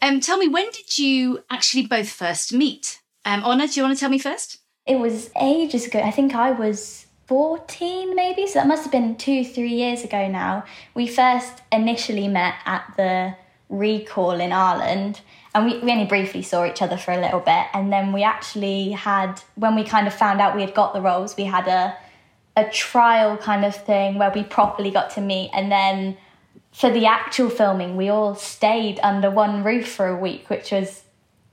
Um, 0.00 0.20
tell 0.20 0.38
me, 0.38 0.46
when 0.46 0.70
did 0.70 0.98
you 0.98 1.42
actually 1.50 1.86
both 1.86 2.10
first 2.10 2.52
meet? 2.52 3.00
Um, 3.24 3.42
Honor, 3.44 3.66
do 3.66 3.72
you 3.74 3.82
want 3.82 3.96
to 3.96 4.00
tell 4.00 4.10
me 4.10 4.18
first? 4.18 4.58
It 4.86 4.98
was 4.98 5.30
ages 5.40 5.86
ago. 5.86 6.00
I 6.00 6.10
think 6.10 6.34
I 6.34 6.50
was 6.50 7.06
14 7.26 8.14
maybe, 8.14 8.46
so 8.46 8.58
that 8.58 8.66
must 8.66 8.82
have 8.82 8.92
been 8.92 9.16
two, 9.16 9.44
three 9.44 9.72
years 9.72 10.04
ago 10.04 10.28
now. 10.28 10.64
We 10.94 11.06
first 11.06 11.62
initially 11.72 12.28
met 12.28 12.54
at 12.66 12.92
the 12.96 13.34
recall 13.70 14.32
in 14.32 14.52
Ireland 14.52 15.20
and 15.54 15.66
we, 15.66 15.78
we 15.78 15.90
only 15.90 16.04
briefly 16.04 16.42
saw 16.42 16.64
each 16.66 16.82
other 16.82 16.96
for 16.96 17.12
a 17.12 17.20
little 17.20 17.40
bit 17.40 17.66
and 17.72 17.92
then 17.92 18.12
we 18.12 18.22
actually 18.22 18.90
had 18.90 19.40
when 19.54 19.74
we 19.74 19.84
kind 19.84 20.06
of 20.06 20.14
found 20.14 20.40
out 20.40 20.54
we 20.54 20.60
had 20.60 20.74
got 20.74 20.92
the 20.92 21.00
roles 21.00 21.36
we 21.36 21.44
had 21.44 21.66
a 21.66 21.96
a 22.56 22.68
trial 22.70 23.36
kind 23.36 23.64
of 23.64 23.74
thing 23.74 24.16
where 24.16 24.30
we 24.30 24.44
properly 24.44 24.90
got 24.90 25.10
to 25.10 25.20
meet 25.20 25.50
and 25.54 25.72
then 25.72 26.16
for 26.72 26.90
the 26.90 27.06
actual 27.06 27.48
filming 27.48 27.96
we 27.96 28.08
all 28.08 28.34
stayed 28.34 29.00
under 29.02 29.30
one 29.30 29.64
roof 29.64 29.88
for 29.88 30.06
a 30.08 30.16
week 30.16 30.48
which 30.50 30.70
was 30.70 31.03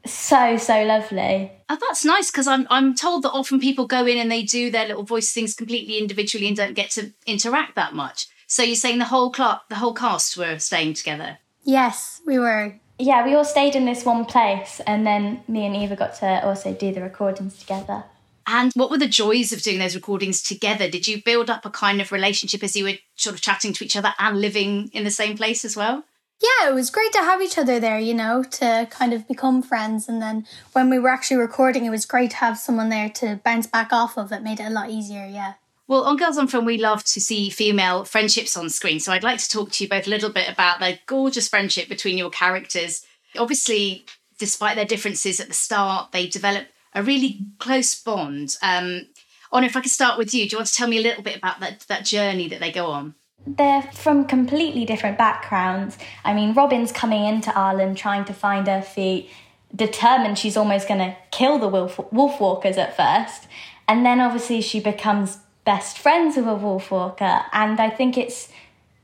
so 0.05 0.57
so 0.57 0.83
lovely. 0.83 1.51
Oh 1.69 1.77
that's 1.79 2.03
nice 2.03 2.31
because 2.31 2.47
i'm 2.47 2.67
i'm 2.69 2.95
told 2.95 3.23
that 3.23 3.31
often 3.31 3.59
people 3.59 3.87
go 3.87 4.05
in 4.05 4.17
and 4.17 4.31
they 4.31 4.43
do 4.43 4.71
their 4.71 4.87
little 4.87 5.03
voice 5.03 5.31
things 5.31 5.53
completely 5.53 5.97
individually 5.97 6.47
and 6.47 6.57
don't 6.57 6.73
get 6.73 6.91
to 6.91 7.13
interact 7.25 7.75
that 7.75 7.93
much. 7.93 8.27
So 8.47 8.63
you're 8.63 8.75
saying 8.75 8.99
the 8.99 9.05
whole 9.05 9.33
cl- 9.33 9.61
the 9.69 9.75
whole 9.75 9.93
cast 9.93 10.37
were 10.37 10.59
staying 10.59 10.93
together? 10.95 11.37
Yes 11.63 12.21
we 12.25 12.39
were. 12.39 12.75
Yeah 12.99 13.25
we 13.25 13.35
all 13.35 13.45
stayed 13.45 13.75
in 13.75 13.85
this 13.85 14.05
one 14.05 14.25
place 14.25 14.81
and 14.87 15.05
then 15.05 15.43
me 15.47 15.65
and 15.65 15.75
eva 15.75 15.95
got 15.95 16.15
to 16.15 16.45
also 16.45 16.73
do 16.73 16.93
the 16.93 17.01
recordings 17.01 17.57
together. 17.57 18.03
And 18.47 18.71
what 18.73 18.89
were 18.89 18.97
the 18.97 19.07
joys 19.07 19.53
of 19.53 19.61
doing 19.61 19.77
those 19.77 19.95
recordings 19.95 20.41
together? 20.41 20.89
Did 20.89 21.07
you 21.07 21.21
build 21.23 21.49
up 21.49 21.63
a 21.63 21.69
kind 21.69 22.01
of 22.01 22.11
relationship 22.11 22.63
as 22.63 22.75
you 22.75 22.85
were 22.85 22.95
sort 23.15 23.35
of 23.35 23.41
chatting 23.41 23.71
to 23.73 23.85
each 23.85 23.95
other 23.95 24.13
and 24.17 24.41
living 24.41 24.89
in 24.93 25.03
the 25.03 25.11
same 25.11 25.37
place 25.37 25.63
as 25.63 25.77
well 25.77 26.03
yeah, 26.41 26.69
it 26.69 26.73
was 26.73 26.89
great 26.89 27.11
to 27.13 27.19
have 27.19 27.41
each 27.41 27.57
other 27.57 27.79
there, 27.79 27.99
you 27.99 28.13
know, 28.13 28.43
to 28.43 28.87
kind 28.89 29.13
of 29.13 29.27
become 29.27 29.61
friends. 29.61 30.09
And 30.09 30.21
then 30.21 30.47
when 30.73 30.89
we 30.89 30.97
were 30.97 31.09
actually 31.09 31.37
recording, 31.37 31.85
it 31.85 31.91
was 31.91 32.05
great 32.05 32.31
to 32.31 32.37
have 32.37 32.57
someone 32.57 32.89
there 32.89 33.09
to 33.09 33.39
bounce 33.43 33.67
back 33.67 33.93
off 33.93 34.17
of. 34.17 34.31
It 34.31 34.41
made 34.41 34.59
it 34.59 34.65
a 34.65 34.71
lot 34.71 34.89
easier, 34.89 35.25
yeah. 35.25 35.53
Well, 35.87 36.03
on 36.03 36.17
Girls 36.17 36.37
on 36.37 36.47
Film, 36.47 36.65
we 36.65 36.77
love 36.77 37.03
to 37.03 37.19
see 37.19 37.49
female 37.49 38.05
friendships 38.05 38.57
on 38.57 38.69
screen. 38.69 38.99
So 38.99 39.11
I'd 39.11 39.23
like 39.23 39.39
to 39.39 39.49
talk 39.49 39.71
to 39.71 39.83
you 39.83 39.89
both 39.89 40.07
a 40.07 40.09
little 40.09 40.29
bit 40.29 40.49
about 40.49 40.79
the 40.79 40.97
gorgeous 41.05 41.47
friendship 41.47 41.89
between 41.89 42.17
your 42.17 42.29
characters. 42.29 43.05
Obviously, 43.37 44.05
despite 44.39 44.75
their 44.75 44.85
differences 44.85 45.39
at 45.39 45.47
the 45.47 45.53
start, 45.53 46.11
they 46.11 46.27
develop 46.27 46.67
a 46.95 47.03
really 47.03 47.41
close 47.59 48.01
bond. 48.01 48.55
Um, 48.63 49.07
Honor, 49.51 49.67
if 49.67 49.75
I 49.75 49.81
could 49.81 49.91
start 49.91 50.17
with 50.17 50.33
you, 50.33 50.47
do 50.47 50.53
you 50.53 50.57
want 50.57 50.69
to 50.69 50.73
tell 50.73 50.87
me 50.87 50.97
a 50.97 51.03
little 51.03 51.23
bit 51.23 51.35
about 51.35 51.59
that, 51.59 51.81
that 51.81 52.05
journey 52.05 52.47
that 52.47 52.61
they 52.61 52.71
go 52.71 52.87
on? 52.87 53.15
They're 53.45 53.81
from 53.81 54.25
completely 54.25 54.85
different 54.85 55.17
backgrounds. 55.17 55.97
I 56.23 56.33
mean, 56.33 56.53
Robin's 56.53 56.91
coming 56.91 57.25
into 57.25 57.55
Ireland 57.57 57.97
trying 57.97 58.25
to 58.25 58.33
find 58.33 58.67
her 58.67 58.81
feet, 58.81 59.29
determined 59.75 60.37
she's 60.37 60.57
almost 60.57 60.87
going 60.87 60.99
to 60.99 61.15
kill 61.31 61.57
the 61.57 61.67
wolf, 61.67 61.99
wolf 62.11 62.39
walkers 62.39 62.77
at 62.77 62.95
first. 62.95 63.47
And 63.87 64.05
then 64.05 64.19
obviously 64.19 64.61
she 64.61 64.79
becomes 64.79 65.37
best 65.65 65.97
friends 65.97 66.37
with 66.37 66.47
a 66.47 66.55
wolf 66.55 66.91
walker. 66.91 67.41
And 67.51 67.79
I 67.79 67.89
think 67.89 68.17
it's 68.17 68.49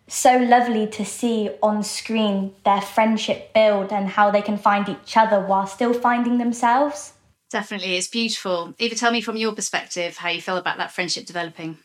so 0.08 0.38
lovely 0.38 0.88
to 0.88 1.04
see 1.04 1.50
on 1.62 1.84
screen 1.84 2.54
their 2.64 2.82
friendship 2.82 3.54
build 3.54 3.92
and 3.92 4.08
how 4.08 4.32
they 4.32 4.42
can 4.42 4.58
find 4.58 4.88
each 4.88 5.18
other 5.18 5.42
while 5.42 5.68
still 5.68 5.94
finding 5.94 6.38
themselves. 6.38 7.14
Definitely, 7.50 7.96
it's 7.96 8.08
beautiful. 8.08 8.74
Eva, 8.78 8.96
tell 8.96 9.12
me 9.12 9.22
from 9.22 9.38
your 9.38 9.54
perspective 9.54 10.18
how 10.18 10.30
you 10.30 10.42
feel 10.42 10.58
about 10.58 10.78
that 10.78 10.92
friendship 10.92 11.26
developing. 11.26 11.78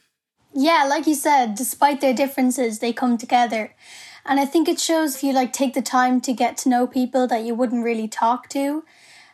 Yeah, 0.55 0.85
like 0.89 1.07
you 1.07 1.15
said, 1.15 1.55
despite 1.55 2.01
their 2.01 2.15
differences, 2.15 2.79
they 2.79 2.93
come 2.93 3.17
together. 3.17 3.75
And 4.25 4.39
I 4.39 4.45
think 4.45 4.69
it 4.69 4.79
shows 4.79 5.17
if 5.17 5.23
you 5.23 5.33
like 5.33 5.53
take 5.53 5.75
the 5.75 5.83
time 5.83 6.21
to 6.23 6.33
get 6.33 6.57
to 6.59 6.69
know 6.69 6.87
people 6.87 7.27
that 7.27 7.45
you 7.45 7.55
wouldn't 7.55 7.85
really 7.85 8.07
talk 8.07 8.49
to, 8.51 8.85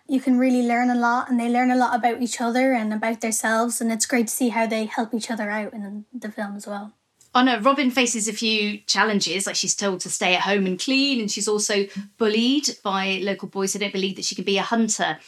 you 0.09 0.21
can 0.21 0.39
really 0.39 0.63
learn 0.63 0.89
a 0.89 0.95
lot 0.95 1.29
and 1.29 1.39
they 1.39 1.51
learn 1.51 1.71
a 1.71 1.77
lot 1.77 1.95
about 1.95 2.23
each 2.23 2.41
other 2.41 2.73
and 2.73 2.93
about 2.95 3.21
themselves 3.21 3.81
and 3.81 3.93
it's 3.93 4.07
great 4.07 4.29
to 4.29 4.33
see 4.33 4.49
how 4.49 4.67
they 4.67 4.87
help 4.87 5.13
each 5.13 5.31
other 5.31 5.51
out 5.51 5.75
in 5.75 6.07
the 6.15 6.31
film 6.31 6.57
as 6.57 6.67
well. 6.67 6.95
Oh, 7.35 7.41
Honor, 7.41 7.61
Robin 7.61 7.91
faces 7.91 8.27
a 8.27 8.33
few 8.33 8.79
challenges, 8.87 9.47
like 9.47 9.55
she's 9.55 9.77
told 9.77 10.01
to 10.01 10.09
stay 10.09 10.35
at 10.35 10.41
home 10.41 10.67
and 10.67 10.81
clean, 10.81 11.21
and 11.21 11.31
she's 11.31 11.47
also 11.47 11.87
bullied 12.17 12.71
by 12.83 13.21
local 13.23 13.49
boys 13.49 13.75
who 13.75 13.79
don't 13.79 13.93
believe 13.93 14.17
that 14.17 14.25
she 14.25 14.35
can 14.35 14.45
be 14.45 14.57
a 14.57 14.63
hunter. 14.63 15.19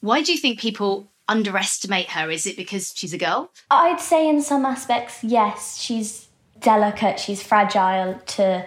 Why 0.00 0.22
do 0.22 0.32
you 0.32 0.38
think 0.38 0.60
people 0.60 1.09
underestimate 1.30 2.10
her? 2.10 2.30
Is 2.30 2.44
it 2.46 2.56
because 2.56 2.92
she's 2.94 3.14
a 3.14 3.18
girl? 3.18 3.50
I'd 3.70 4.00
say 4.00 4.28
in 4.28 4.42
some 4.42 4.66
aspects, 4.66 5.22
yes. 5.22 5.78
She's 5.78 6.28
delicate, 6.60 7.18
she's 7.18 7.42
fragile 7.42 8.20
to 8.36 8.66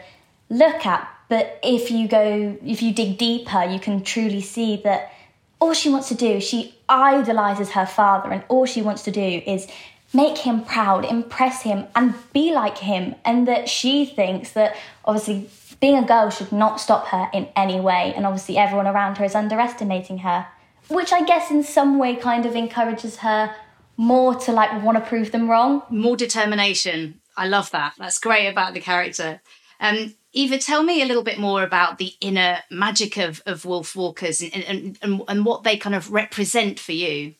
look 0.49 0.86
at. 0.86 1.08
But 1.30 1.60
if 1.63 1.91
you 1.91 2.08
go, 2.08 2.58
if 2.65 2.82
you 2.82 2.93
dig 2.93 3.17
deeper, 3.17 3.63
you 3.63 3.80
can 3.80 4.04
truly 4.04 4.41
see 4.41 4.78
that 4.84 5.12
all 5.60 5.73
she 5.73 5.89
wants 5.89 6.10
to 6.10 6.15
do, 6.15 6.41
she 6.41 6.76
idolizes 6.89 7.71
her 7.71 7.86
father, 7.86 8.32
and 8.32 8.43
all 8.49 8.65
she 8.65 8.82
wants 8.82 9.04
to 9.04 9.12
do 9.12 9.41
is 9.45 9.67
make 10.13 10.38
him 10.38 10.63
proud, 10.63 11.06
impress 11.06 11.62
him, 11.63 11.86
and 11.95 12.13
be 12.34 12.54
like 12.54 12.78
him. 12.78 13.15
And 13.23 13.47
that 13.47 13.69
she 13.69 14.06
thinks 14.06 14.52
that 14.52 14.76
obviously 15.06 15.49
being 15.80 15.97
a 15.97 16.06
girl 16.06 16.30
should 16.30 16.52
not 16.52 16.80
stop 16.80 17.08
her 17.08 17.30
in 17.34 17.47
any 17.56 17.80
way. 17.80 18.13
And 18.15 18.26
obviously, 18.26 18.58
everyone 18.58 18.88
around 18.88 19.17
her 19.17 19.26
is 19.26 19.36
underestimating 19.36 20.19
her 20.19 20.47
which 20.87 21.11
I 21.11 21.23
guess 21.23 21.51
in 21.51 21.63
some 21.63 21.97
way 21.97 22.15
kind 22.15 22.45
of 22.45 22.55
encourages 22.55 23.17
her 23.17 23.55
more 23.97 24.35
to 24.35 24.51
like 24.51 24.83
want 24.83 24.97
to 24.97 25.03
prove 25.03 25.31
them 25.31 25.49
wrong. 25.49 25.83
More 25.89 26.15
determination. 26.15 27.21
I 27.35 27.47
love 27.47 27.71
that. 27.71 27.93
That's 27.97 28.19
great 28.19 28.47
about 28.47 28.73
the 28.73 28.79
character. 28.79 29.41
Um, 29.79 30.15
Eva, 30.31 30.57
tell 30.57 30.83
me 30.83 31.01
a 31.01 31.05
little 31.05 31.23
bit 31.23 31.39
more 31.39 31.63
about 31.63 31.97
the 31.97 32.13
inner 32.19 32.59
magic 32.71 33.17
of, 33.17 33.41
of 33.45 33.65
wolf 33.65 33.95
walkers 33.95 34.41
and, 34.41 34.63
and, 34.63 34.97
and, 35.01 35.21
and 35.27 35.45
what 35.45 35.63
they 35.63 35.77
kind 35.77 35.95
of 35.95 36.11
represent 36.11 36.79
for 36.79 36.91
you. 36.91 37.35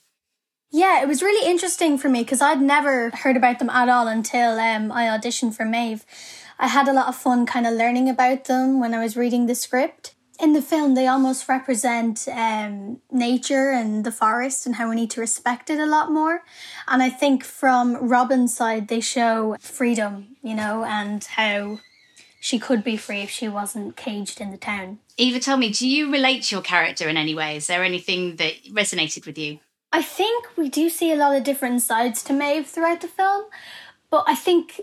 Yeah, 0.70 1.02
it 1.02 1.08
was 1.08 1.22
really 1.22 1.50
interesting 1.50 1.98
for 1.98 2.10
me 2.10 2.24
because 2.24 2.42
I'd 2.42 2.62
never 2.62 3.12
heard 3.12 3.38
about 3.38 3.60
them 3.60 3.70
at 3.70 3.90
all 3.90 4.08
until 4.08 4.60
um, 4.60 4.92
I 4.92 5.06
auditioned 5.06 5.56
for 5.56 5.66
Maeve. 5.66 6.06
I 6.60 6.68
had 6.68 6.88
a 6.88 6.94
lot 6.94 7.08
of 7.08 7.16
fun 7.16 7.46
kind 7.46 7.68
of 7.68 7.74
learning 7.74 8.10
about 8.10 8.46
them 8.46 8.80
when 8.80 8.94
I 8.94 9.02
was 9.02 9.18
reading 9.18 9.46
the 9.46 9.56
script. 9.56 10.13
In 10.40 10.54
the 10.54 10.62
film, 10.62 10.96
they 10.96 11.08
almost 11.08 11.48
represent 11.48 12.28
um, 12.28 13.00
nature 13.12 13.70
and 13.70 14.04
the 14.04 14.12
forest 14.12 14.66
and 14.66 14.76
how 14.76 14.90
we 14.90 14.96
need 14.96 15.12
to 15.12 15.22
respect 15.22 15.70
it 15.70 15.80
a 15.80 15.86
lot 15.86 16.12
more. 16.12 16.44
And 16.88 17.04
I 17.04 17.10
think 17.10 17.44
from 17.44 17.96
Robin's 17.96 18.54
side, 18.54 18.88
they 18.88 19.00
show 19.00 19.56
freedom, 19.60 20.36
you 20.42 20.56
know, 20.56 20.84
and 20.84 21.24
how 21.24 21.80
she 22.40 22.60
could 22.60 22.84
be 22.84 22.98
free 22.98 23.22
if 23.22 23.30
she 23.30 23.48
wasn't 23.48 23.96
caged 23.96 24.42
in 24.42 24.52
the 24.52 24.58
town. 24.58 25.00
Eva, 25.18 25.40
tell 25.40 25.56
me, 25.56 25.72
do 25.72 25.88
you 25.88 26.12
relate 26.12 26.44
to 26.44 26.56
your 26.56 26.64
character 26.64 27.08
in 27.08 27.16
any 27.16 27.36
way? 27.36 27.56
Is 27.56 27.68
there 27.68 27.84
anything 27.84 28.36
that 28.38 28.56
resonated 28.66 29.26
with 29.26 29.38
you? 29.38 29.60
I 29.94 30.02
think 30.02 30.48
we 30.58 30.70
do 30.70 30.90
see 30.90 31.14
a 31.14 31.16
lot 31.16 31.36
of 31.36 31.44
different 31.44 31.84
sides 31.84 32.24
to 32.24 32.34
Maeve 32.34 32.68
throughout 32.68 33.02
the 33.02 33.08
film, 33.08 33.46
but 34.10 34.26
I 34.28 34.34
think 34.34 34.82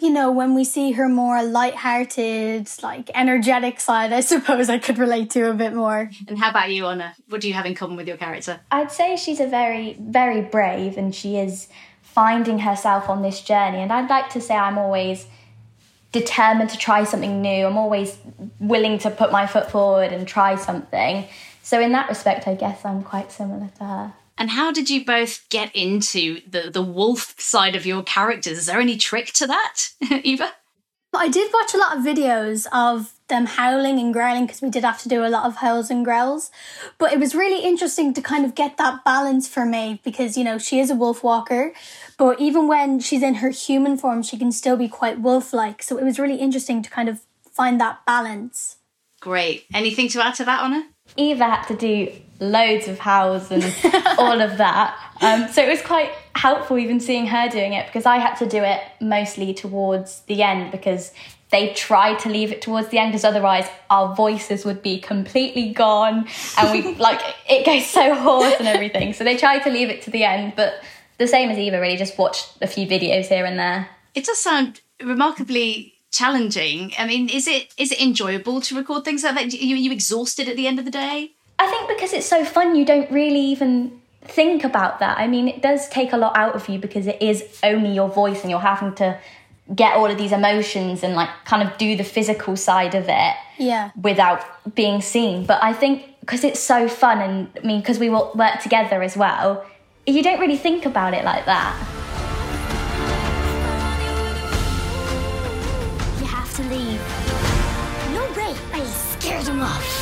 you 0.00 0.10
know, 0.10 0.30
when 0.30 0.54
we 0.54 0.64
see 0.64 0.92
her 0.92 1.08
more 1.08 1.42
light-hearted, 1.42 2.68
like 2.82 3.10
energetic 3.14 3.80
side, 3.80 4.12
I 4.12 4.20
suppose 4.20 4.70
I 4.70 4.78
could 4.78 4.98
relate 4.98 5.30
to 5.30 5.50
a 5.50 5.54
bit 5.54 5.74
more. 5.74 6.10
And 6.28 6.38
how 6.38 6.50
about 6.50 6.70
you, 6.70 6.86
Honor? 6.86 7.14
What 7.28 7.40
do 7.40 7.48
you 7.48 7.54
have 7.54 7.66
in 7.66 7.74
common 7.74 7.96
with 7.96 8.06
your 8.06 8.16
character? 8.16 8.60
I'd 8.70 8.92
say 8.92 9.16
she's 9.16 9.40
a 9.40 9.46
very, 9.46 9.96
very 9.98 10.42
brave 10.42 10.96
and 10.96 11.14
she 11.14 11.36
is 11.36 11.68
finding 12.02 12.60
herself 12.60 13.08
on 13.08 13.22
this 13.22 13.40
journey. 13.40 13.78
And 13.78 13.92
I'd 13.92 14.08
like 14.08 14.30
to 14.30 14.40
say 14.40 14.54
I'm 14.54 14.78
always 14.78 15.26
determined 16.12 16.70
to 16.70 16.78
try 16.78 17.04
something 17.04 17.42
new. 17.42 17.66
I'm 17.66 17.76
always 17.76 18.18
willing 18.60 18.98
to 19.00 19.10
put 19.10 19.32
my 19.32 19.46
foot 19.46 19.70
forward 19.70 20.12
and 20.12 20.26
try 20.26 20.56
something. 20.56 21.26
So, 21.62 21.80
in 21.80 21.92
that 21.92 22.08
respect, 22.08 22.48
I 22.48 22.54
guess 22.54 22.84
I'm 22.84 23.02
quite 23.02 23.30
similar 23.30 23.68
to 23.78 23.84
her. 23.84 24.12
And 24.38 24.50
how 24.50 24.70
did 24.70 24.88
you 24.88 25.04
both 25.04 25.46
get 25.48 25.74
into 25.74 26.40
the, 26.48 26.70
the 26.70 26.82
wolf 26.82 27.34
side 27.38 27.74
of 27.74 27.84
your 27.84 28.02
characters? 28.02 28.56
Is 28.56 28.66
there 28.66 28.80
any 28.80 28.96
trick 28.96 29.32
to 29.34 29.46
that, 29.48 29.90
Eva? 30.22 30.52
I 31.14 31.28
did 31.28 31.52
watch 31.52 31.74
a 31.74 31.78
lot 31.78 31.96
of 31.96 32.04
videos 32.04 32.66
of 32.72 33.12
them 33.28 33.46
howling 33.46 33.98
and 33.98 34.12
growling 34.12 34.46
because 34.46 34.62
we 34.62 34.70
did 34.70 34.84
have 34.84 35.00
to 35.02 35.08
do 35.08 35.24
a 35.24 35.28
lot 35.28 35.46
of 35.46 35.56
howls 35.56 35.90
and 35.90 36.04
growls. 36.04 36.50
But 36.98 37.12
it 37.12 37.18
was 37.18 37.34
really 37.34 37.64
interesting 37.64 38.14
to 38.14 38.22
kind 38.22 38.44
of 38.44 38.54
get 38.54 38.76
that 38.76 39.04
balance 39.04 39.48
for 39.48 39.64
Maeve 39.64 40.02
because, 40.02 40.36
you 40.36 40.44
know, 40.44 40.58
she 40.58 40.78
is 40.78 40.90
a 40.90 40.94
wolf 40.94 41.24
walker, 41.24 41.72
but 42.18 42.40
even 42.40 42.68
when 42.68 43.00
she's 43.00 43.22
in 43.22 43.36
her 43.36 43.50
human 43.50 43.96
form, 43.96 44.22
she 44.22 44.38
can 44.38 44.52
still 44.52 44.76
be 44.76 44.88
quite 44.88 45.20
wolf 45.20 45.52
like. 45.52 45.82
So 45.82 45.98
it 45.98 46.04
was 46.04 46.18
really 46.18 46.36
interesting 46.36 46.82
to 46.82 46.90
kind 46.90 47.08
of 47.08 47.20
find 47.50 47.80
that 47.80 48.04
balance. 48.06 48.76
Great. 49.20 49.66
Anything 49.74 50.08
to 50.10 50.24
add 50.24 50.34
to 50.36 50.44
that, 50.44 50.62
Honor? 50.62 50.84
Eva 51.16 51.44
had 51.44 51.66
to 51.66 51.74
do 51.74 52.12
loads 52.40 52.88
of 52.88 52.98
howls 52.98 53.50
and 53.50 53.62
all 54.18 54.40
of 54.40 54.58
that. 54.58 54.96
Um, 55.20 55.48
so 55.48 55.62
it 55.62 55.68
was 55.68 55.82
quite 55.82 56.10
helpful 56.34 56.78
even 56.78 57.00
seeing 57.00 57.26
her 57.26 57.48
doing 57.48 57.72
it 57.72 57.86
because 57.86 58.06
I 58.06 58.18
had 58.18 58.36
to 58.36 58.46
do 58.46 58.62
it 58.62 58.80
mostly 59.00 59.52
towards 59.52 60.20
the 60.22 60.42
end 60.42 60.70
because 60.70 61.12
they 61.50 61.72
tried 61.72 62.18
to 62.20 62.28
leave 62.28 62.52
it 62.52 62.62
towards 62.62 62.88
the 62.88 62.98
end 62.98 63.10
because 63.10 63.24
otherwise 63.24 63.66
our 63.90 64.14
voices 64.14 64.64
would 64.64 64.82
be 64.82 65.00
completely 65.00 65.72
gone 65.72 66.28
and 66.58 66.72
we 66.72 66.94
like 66.98 67.20
it 67.48 67.64
goes 67.64 67.86
so 67.86 68.14
hoarse 68.14 68.54
and 68.58 68.68
everything. 68.68 69.12
So 69.12 69.24
they 69.24 69.36
tried 69.36 69.60
to 69.60 69.70
leave 69.70 69.88
it 69.88 70.02
to 70.02 70.10
the 70.10 70.24
end, 70.24 70.54
but 70.56 70.82
the 71.18 71.26
same 71.26 71.50
as 71.50 71.58
Eva 71.58 71.80
really 71.80 71.96
just 71.96 72.16
watched 72.18 72.56
a 72.62 72.66
few 72.66 72.86
videos 72.86 73.26
here 73.26 73.44
and 73.44 73.58
there. 73.58 73.88
It 74.14 74.24
does 74.24 74.40
sound 74.40 74.80
remarkably 75.02 75.94
challenging. 76.10 76.92
I 76.98 77.06
mean, 77.06 77.28
is 77.28 77.48
it 77.48 77.74
is 77.76 77.92
it 77.92 78.00
enjoyable 78.00 78.60
to 78.62 78.76
record 78.76 79.04
things 79.04 79.24
like 79.24 79.34
that? 79.34 79.44
Are 79.44 79.56
you, 79.56 79.74
are 79.74 79.78
you 79.78 79.92
exhausted 79.92 80.48
at 80.48 80.56
the 80.56 80.66
end 80.66 80.78
of 80.78 80.84
the 80.84 80.90
day? 80.90 81.32
I 81.58 81.66
think 81.66 81.88
because 81.88 82.12
it's 82.12 82.26
so 82.26 82.44
fun, 82.44 82.76
you 82.76 82.84
don't 82.84 83.10
really 83.10 83.40
even 83.40 84.00
think 84.22 84.64
about 84.64 85.00
that. 85.00 85.18
I 85.18 85.26
mean, 85.26 85.48
it 85.48 85.62
does 85.62 85.88
take 85.88 86.12
a 86.12 86.16
lot 86.16 86.36
out 86.36 86.54
of 86.54 86.68
you 86.68 86.78
because 86.78 87.06
it 87.06 87.20
is 87.20 87.44
only 87.62 87.92
your 87.92 88.08
voice 88.08 88.42
and 88.42 88.50
you're 88.50 88.60
having 88.60 88.94
to 88.96 89.18
get 89.74 89.94
all 89.94 90.06
of 90.06 90.16
these 90.16 90.32
emotions 90.32 91.02
and 91.02 91.14
like 91.14 91.28
kind 91.44 91.66
of 91.66 91.76
do 91.78 91.96
the 91.96 92.04
physical 92.04 92.56
side 92.56 92.94
of 92.94 93.04
it 93.08 93.34
yeah 93.58 93.90
without 94.00 94.42
being 94.74 95.02
seen 95.02 95.44
but 95.44 95.62
i 95.62 95.72
think 95.72 96.04
because 96.20 96.42
it's 96.42 96.60
so 96.60 96.88
fun 96.88 97.20
and 97.20 97.50
i 97.62 97.66
mean 97.66 97.80
because 97.80 97.98
we 97.98 98.08
work 98.08 98.60
together 98.62 99.02
as 99.02 99.14
well 99.16 99.64
you 100.06 100.22
don't 100.22 100.40
really 100.40 100.56
think 100.56 100.86
about 100.86 101.12
it 101.12 101.22
like 101.24 101.44
that 101.44 101.76
You 106.18 106.24
have 106.24 106.56
to 106.56 106.62
leave. 106.62 107.00
No 108.14 108.24
way, 108.36 108.54
I 108.72 108.84
scared 108.84 109.46
him 109.46 109.60
off. 109.60 109.97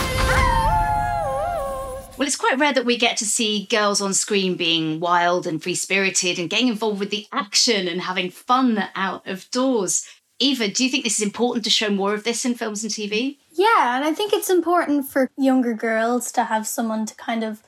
Well, 2.16 2.26
it's 2.26 2.36
quite 2.36 2.58
rare 2.58 2.72
that 2.72 2.86
we 2.86 2.96
get 2.96 3.18
to 3.18 3.26
see 3.26 3.66
girls 3.66 4.00
on 4.00 4.14
screen 4.14 4.56
being 4.56 5.00
wild 5.00 5.46
and 5.46 5.62
free 5.62 5.74
spirited 5.74 6.38
and 6.38 6.48
getting 6.48 6.68
involved 6.68 6.98
with 6.98 7.10
the 7.10 7.26
action 7.30 7.86
and 7.86 8.00
having 8.00 8.30
fun 8.30 8.84
out 8.94 9.26
of 9.26 9.50
doors. 9.50 10.08
Eva, 10.38 10.68
do 10.68 10.82
you 10.82 10.90
think 10.90 11.04
this 11.04 11.20
is 11.20 11.26
important 11.26 11.62
to 11.64 11.70
show 11.70 11.90
more 11.90 12.14
of 12.14 12.24
this 12.24 12.46
in 12.46 12.54
films 12.54 12.82
and 12.82 12.92
TV? 12.92 13.36
Yeah, 13.52 13.96
and 13.96 14.04
I 14.04 14.14
think 14.14 14.32
it's 14.32 14.48
important 14.48 15.06
for 15.06 15.30
younger 15.36 15.74
girls 15.74 16.32
to 16.32 16.44
have 16.44 16.66
someone 16.66 17.04
to 17.04 17.14
kind 17.16 17.44
of 17.44 17.62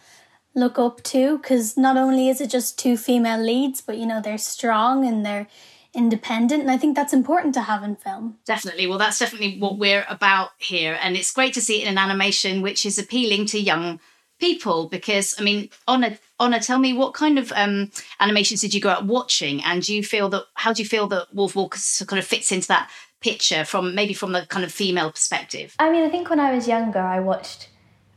look 0.54 0.78
up 0.78 1.02
to 1.02 1.37
because 1.38 1.76
not 1.76 1.98
only 1.98 2.30
is 2.30 2.40
it 2.40 2.48
just 2.48 2.78
two 2.78 2.96
female 2.96 3.42
leads, 3.42 3.82
but 3.82 3.98
you 3.98 4.06
know, 4.06 4.22
they're 4.22 4.38
strong 4.38 5.06
and 5.06 5.26
they're 5.26 5.46
independent. 5.92 6.62
And 6.62 6.70
I 6.70 6.78
think 6.78 6.96
that's 6.96 7.12
important 7.12 7.52
to 7.54 7.62
have 7.62 7.82
in 7.82 7.96
film. 7.96 8.38
Definitely. 8.46 8.87
Well, 8.87 8.98
that's 8.98 9.18
definitely 9.18 9.58
what 9.58 9.78
we're 9.78 10.06
about 10.08 10.50
here. 10.56 10.98
And 11.02 11.16
it's 11.16 11.32
great 11.32 11.52
to 11.54 11.61
see 11.61 11.82
it 11.82 11.87
in 11.87 11.92
an 11.92 11.98
animation 11.98 12.62
which 12.62 12.87
is 12.87 12.98
appealing 12.98 13.44
to 13.46 13.61
young 13.61 14.00
people 14.38 14.88
because 14.88 15.35
I 15.38 15.42
mean, 15.42 15.70
Honor, 15.87 16.18
Honor, 16.38 16.61
tell 16.61 16.79
me 16.79 16.92
what 16.92 17.14
kind 17.14 17.38
of 17.38 17.53
um, 17.55 17.90
animations 18.20 18.61
did 18.61 18.74
you 18.74 18.81
grow 18.81 18.92
up 18.92 19.05
watching, 19.05 19.62
and 19.64 19.83
do 19.83 19.94
you 19.94 20.03
feel 20.03 20.29
that 20.31 20.44
how 20.55 20.72
do 20.72 20.83
you 20.83 20.88
feel 20.88 21.07
that 21.09 21.35
Wolf 21.35 21.57
Walkers 21.57 22.03
kind 22.07 22.18
of 22.18 22.27
fits 22.27 22.53
into 22.53 22.68
that 22.68 22.90
picture 23.20 23.64
from 23.64 23.94
maybe 23.94 24.14
from 24.14 24.33
the 24.33 24.46
kind 24.46 24.64
of 24.64 24.72
female 24.72 25.11
perspective? 25.11 25.74
I 25.79 25.90
mean, 25.90 26.05
I 26.05 26.11
think 26.11 26.31
when 26.31 26.40
I 26.40 26.55
was 26.55 26.68
younger, 26.68 27.01
I 27.01 27.20
watched 27.20 27.68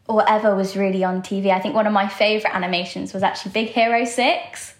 whatever 0.06 0.56
was 0.56 0.76
really 0.76 1.04
on 1.04 1.22
TV. 1.22 1.52
I 1.52 1.60
think 1.60 1.74
one 1.74 1.88
of 1.88 1.94
my 1.94 2.08
favorite 2.08 2.54
animations 2.54 3.14
was 3.14 3.24
actually 3.24 3.52
Big 3.52 3.68
Hero 3.70 4.06
Six, 4.06 4.76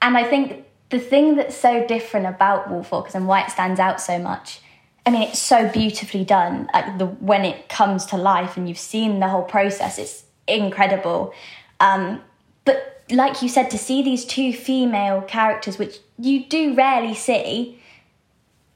and 0.00 0.16
I 0.16 0.24
think 0.24 0.66
the 0.90 0.98
thing 0.98 1.36
that's 1.36 1.56
so 1.56 1.86
different 1.86 2.26
about 2.26 2.70
Wolf 2.70 2.92
Walkers 2.92 3.14
and 3.14 3.26
why 3.26 3.42
it 3.42 3.50
stands 3.50 3.80
out 3.80 4.00
so 4.00 4.18
much. 4.18 4.60
I 5.04 5.10
mean, 5.10 5.22
it's 5.22 5.40
so 5.40 5.68
beautifully 5.68 6.24
done. 6.24 6.68
Like 6.72 6.98
the 6.98 7.06
when 7.06 7.44
it 7.44 7.68
comes 7.68 8.06
to 8.06 8.16
life, 8.16 8.56
and 8.56 8.68
you've 8.68 8.78
seen 8.78 9.20
the 9.20 9.28
whole 9.28 9.42
process. 9.42 9.98
It's 9.98 10.24
incredible. 10.46 11.34
Um, 11.80 12.22
but 12.64 13.02
like 13.10 13.42
you 13.42 13.48
said, 13.48 13.70
to 13.70 13.78
see 13.78 14.02
these 14.02 14.24
two 14.24 14.52
female 14.52 15.22
characters, 15.22 15.78
which 15.78 15.98
you 16.18 16.44
do 16.44 16.74
rarely 16.74 17.14
see, 17.14 17.80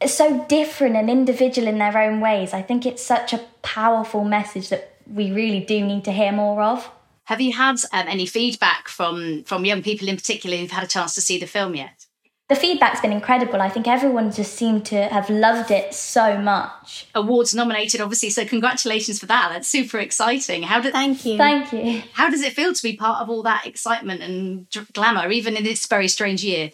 so 0.07 0.45
different 0.49 0.97
and 0.97 1.09
individual 1.09 1.69
in 1.69 1.79
their 1.79 1.97
own 1.97 2.21
ways, 2.21 2.53
I 2.53 2.63
think 2.63 2.85
it's 2.85 3.03
such 3.03 3.33
a 3.33 3.41
powerful 3.63 4.25
message 4.25 4.69
that 4.69 4.97
we 5.11 5.31
really 5.31 5.61
do 5.61 5.85
need 5.85 6.05
to 6.05 6.13
hear 6.13 6.33
more 6.33 6.63
of. 6.63 6.91
Have 7.25 7.41
you 7.41 7.53
had 7.53 7.77
um, 7.93 8.07
any 8.07 8.27
feedback 8.27 8.89
from 8.89 9.43
from 9.45 9.65
young 9.65 9.83
people 9.83 10.09
in 10.09 10.17
particular 10.17 10.57
who've 10.57 10.71
had 10.71 10.85
a 10.85 10.89
chance 10.89 11.15
to 11.17 11.21
see 11.21 11.39
the 11.39 11.47
film 11.47 11.75
yet? 11.75 12.06
The 12.49 12.55
feedback's 12.55 13.01
been 13.01 13.13
incredible. 13.13 13.61
I 13.61 13.69
think 13.69 13.89
everyone 13.89 14.31
just 14.31 14.55
seemed 14.55 14.87
to 14.87 15.09
have 15.09 15.29
loved 15.29 15.73
it 15.73 15.93
so 15.93 16.39
much. 16.39 17.09
Awards 17.13 17.53
nominated, 17.55 18.01
obviously, 18.01 18.31
so 18.31 18.45
congratulations 18.45 19.19
for 19.19 19.27
that. 19.27 19.49
That's 19.53 19.69
super 19.69 19.99
exciting. 19.99 20.63
How 20.63 20.81
did 20.81 20.93
Thank 20.93 21.25
you. 21.25 21.37
Thank 21.37 21.73
you. 21.73 22.03
How 22.13 22.31
does 22.31 22.43
it 22.43 22.53
feel 22.53 22.73
to 22.73 22.83
be 22.83 22.97
part 22.97 23.21
of 23.21 23.29
all 23.29 23.43
that 23.43 23.67
excitement 23.67 24.23
and 24.23 24.71
dr- 24.71 24.93
glamour, 24.93 25.29
even 25.33 25.57
in 25.57 25.65
this 25.65 25.87
very 25.87 26.07
strange 26.07 26.45
year? 26.45 26.71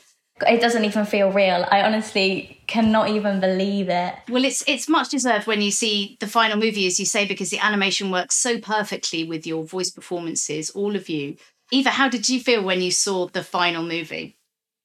It 0.46 0.60
doesn't 0.60 0.84
even 0.84 1.06
feel 1.06 1.32
real. 1.32 1.66
I 1.70 1.82
honestly 1.82 2.60
cannot 2.66 3.08
even 3.08 3.40
believe 3.40 3.88
it. 3.88 4.14
Well, 4.28 4.44
it's 4.44 4.62
it's 4.66 4.88
much 4.88 5.10
deserved 5.10 5.46
when 5.46 5.62
you 5.62 5.70
see 5.70 6.16
the 6.20 6.26
final 6.26 6.58
movie, 6.58 6.86
as 6.86 6.98
you 6.98 7.06
say, 7.06 7.26
because 7.26 7.50
the 7.50 7.64
animation 7.64 8.10
works 8.10 8.34
so 8.34 8.58
perfectly 8.58 9.24
with 9.24 9.46
your 9.46 9.64
voice 9.64 9.90
performances, 9.90 10.68
all 10.70 10.96
of 10.96 11.08
you. 11.08 11.36
Eva, 11.70 11.90
how 11.90 12.08
did 12.08 12.28
you 12.28 12.40
feel 12.40 12.62
when 12.62 12.82
you 12.82 12.90
saw 12.90 13.28
the 13.28 13.42
final 13.42 13.82
movie? 13.82 14.36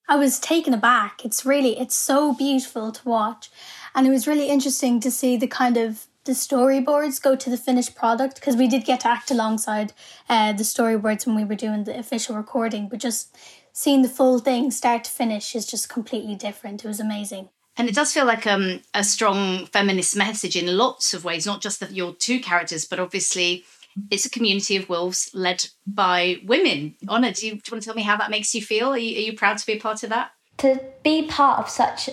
I 0.07 0.15
was 0.15 0.39
taken 0.39 0.73
aback. 0.73 1.25
It's 1.25 1.45
really, 1.45 1.77
it's 1.79 1.95
so 1.95 2.33
beautiful 2.33 2.91
to 2.91 3.09
watch. 3.09 3.49
And 3.93 4.07
it 4.07 4.11
was 4.11 4.27
really 4.27 4.47
interesting 4.49 4.99
to 5.01 5.11
see 5.11 5.35
the 5.35 5.47
kind 5.47 5.75
of 5.75 6.07
the 6.23 6.33
storyboards 6.33 7.21
go 7.21 7.35
to 7.35 7.49
the 7.49 7.57
finished 7.57 7.95
product 7.95 8.35
because 8.35 8.55
we 8.55 8.67
did 8.67 8.85
get 8.85 9.01
to 9.01 9.07
act 9.07 9.31
alongside 9.31 9.93
uh, 10.29 10.53
the 10.53 10.63
storyboards 10.63 11.25
when 11.25 11.35
we 11.35 11.43
were 11.43 11.55
doing 11.55 11.85
the 11.85 11.97
official 11.97 12.35
recording, 12.35 12.87
but 12.89 12.99
just 12.99 13.35
seeing 13.73 14.01
the 14.01 14.09
full 14.09 14.39
thing 14.39 14.71
start 14.71 15.03
to 15.05 15.11
finish 15.11 15.55
is 15.55 15.65
just 15.65 15.89
completely 15.89 16.35
different. 16.35 16.83
It 16.83 16.87
was 16.87 16.99
amazing. 16.99 17.49
And 17.77 17.87
it 17.87 17.95
does 17.95 18.11
feel 18.11 18.25
like 18.25 18.47
um, 18.47 18.81
a 18.93 19.03
strong 19.03 19.67
feminist 19.67 20.15
message 20.15 20.55
in 20.55 20.77
lots 20.77 21.13
of 21.13 21.23
ways, 21.23 21.45
not 21.45 21.61
just 21.61 21.79
the, 21.79 21.93
your 21.93 22.13
two 22.13 22.39
characters, 22.39 22.85
but 22.85 22.99
obviously 22.99 23.65
It's 24.11 24.25
a 24.25 24.29
community 24.29 24.75
of 24.75 24.89
wolves 24.89 25.29
led 25.33 25.67
by 25.85 26.41
women. 26.45 26.95
Honor, 27.07 27.31
do 27.31 27.47
you, 27.47 27.53
do 27.53 27.61
you 27.65 27.71
want 27.71 27.83
to 27.83 27.85
tell 27.85 27.95
me 27.95 28.03
how 28.03 28.17
that 28.17 28.29
makes 28.29 28.53
you 28.53 28.61
feel? 28.61 28.89
Are 28.89 28.97
you, 28.97 29.17
are 29.17 29.21
you 29.21 29.33
proud 29.33 29.57
to 29.57 29.65
be 29.65 29.73
a 29.73 29.79
part 29.79 30.03
of 30.03 30.09
that? 30.09 30.31
To 30.59 30.79
be 31.03 31.27
part 31.27 31.59
of 31.59 31.69
such 31.69 32.09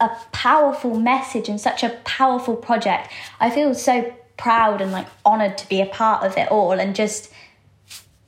a 0.00 0.08
powerful 0.32 0.98
message 0.98 1.48
and 1.48 1.60
such 1.60 1.82
a 1.82 1.90
powerful 2.04 2.56
project, 2.56 3.10
I 3.40 3.50
feel 3.50 3.74
so 3.74 4.14
proud 4.36 4.80
and 4.80 4.92
like 4.92 5.06
honored 5.24 5.56
to 5.58 5.68
be 5.68 5.80
a 5.80 5.86
part 5.86 6.22
of 6.24 6.36
it 6.36 6.50
all 6.50 6.72
and 6.72 6.94
just 6.94 7.32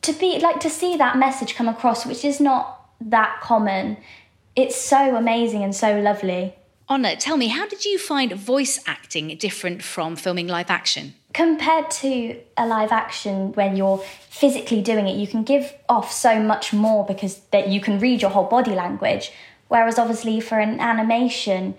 to 0.02 0.12
be 0.12 0.38
like 0.38 0.60
to 0.60 0.70
see 0.70 0.96
that 0.96 1.18
message 1.18 1.54
come 1.54 1.68
across, 1.68 2.06
which 2.06 2.24
is 2.24 2.40
not 2.40 2.88
that 3.00 3.40
common. 3.42 3.98
It's 4.56 4.76
so 4.76 5.16
amazing 5.16 5.62
and 5.62 5.74
so 5.74 6.00
lovely. 6.00 6.54
Honor, 6.88 7.14
tell 7.16 7.36
me, 7.36 7.48
how 7.48 7.68
did 7.68 7.84
you 7.84 7.98
find 7.98 8.32
voice 8.32 8.82
acting 8.86 9.36
different 9.36 9.82
from 9.82 10.16
filming 10.16 10.46
live 10.46 10.70
action? 10.70 11.14
Compared 11.34 11.90
to 11.90 12.40
a 12.56 12.66
live 12.66 12.90
action 12.90 13.52
when 13.52 13.76
you're 13.76 13.98
physically 14.30 14.80
doing 14.82 15.06
it, 15.06 15.16
you 15.16 15.26
can 15.26 15.42
give 15.42 15.74
off 15.88 16.10
so 16.10 16.40
much 16.40 16.72
more 16.72 17.04
because 17.04 17.40
that 17.50 17.68
you 17.68 17.80
can 17.80 17.98
read 17.98 18.22
your 18.22 18.30
whole 18.30 18.46
body 18.46 18.74
language. 18.74 19.30
Whereas 19.68 19.98
obviously 19.98 20.40
for 20.40 20.58
an 20.58 20.80
animation, 20.80 21.74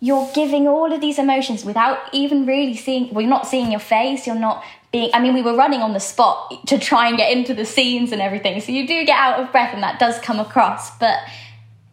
you're 0.00 0.28
giving 0.34 0.66
all 0.66 0.92
of 0.92 1.00
these 1.00 1.18
emotions 1.18 1.64
without 1.64 1.98
even 2.12 2.46
really 2.46 2.76
seeing 2.76 3.12
well, 3.12 3.20
you're 3.20 3.30
not 3.30 3.46
seeing 3.46 3.70
your 3.70 3.80
face, 3.80 4.26
you're 4.26 4.36
not 4.36 4.64
being 4.92 5.10
I 5.12 5.20
mean, 5.20 5.34
we 5.34 5.42
were 5.42 5.54
running 5.54 5.80
on 5.80 5.92
the 5.92 6.00
spot 6.00 6.66
to 6.66 6.78
try 6.78 7.08
and 7.08 7.16
get 7.16 7.32
into 7.32 7.54
the 7.54 7.64
scenes 7.64 8.12
and 8.12 8.20
everything. 8.20 8.60
So 8.60 8.72
you 8.72 8.86
do 8.86 9.04
get 9.04 9.18
out 9.18 9.40
of 9.40 9.52
breath 9.52 9.74
and 9.74 9.82
that 9.82 9.98
does 9.98 10.18
come 10.20 10.40
across, 10.40 10.96
but 10.98 11.18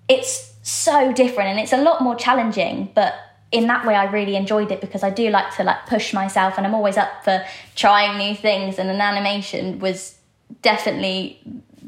it's 0.07 0.53
so 0.63 1.13
different 1.13 1.49
and 1.49 1.59
it's 1.59 1.73
a 1.73 1.77
lot 1.77 2.01
more 2.01 2.15
challenging, 2.15 2.91
but 2.95 3.13
in 3.51 3.67
that 3.67 3.85
way 3.85 3.95
I 3.95 4.05
really 4.05 4.35
enjoyed 4.35 4.71
it 4.71 4.81
because 4.81 5.03
I 5.03 5.09
do 5.09 5.29
like 5.29 5.55
to 5.55 5.63
like 5.63 5.85
push 5.87 6.13
myself 6.13 6.55
and 6.57 6.65
I'm 6.65 6.73
always 6.73 6.97
up 6.97 7.23
for 7.23 7.45
trying 7.75 8.17
new 8.17 8.35
things 8.35 8.79
and 8.79 8.89
an 8.89 9.01
animation 9.01 9.79
was 9.79 10.17
definitely 10.61 11.39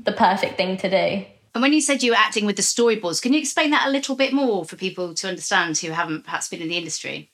the 0.04 0.12
perfect 0.12 0.58
thing 0.58 0.78
to 0.78 0.90
do. 0.90 1.26
And 1.54 1.62
when 1.62 1.74
you 1.74 1.82
said 1.82 2.04
you 2.04 2.12
were 2.12 2.18
acting 2.18 2.46
with 2.46 2.56
the 2.56 2.62
storyboards, 2.62 3.22
can 3.22 3.34
you 3.34 3.40
explain 3.40 3.72
that 3.72 3.88
a 3.88 3.90
little 3.90 4.16
bit 4.16 4.32
more 4.32 4.64
for 4.64 4.76
people 4.76 5.14
to 5.16 5.28
understand 5.28 5.78
who 5.80 5.90
haven't 5.90 6.24
perhaps 6.24 6.50
been 6.50 6.62
in 6.62 6.70
the 6.70 6.78
industry? 6.78 7.32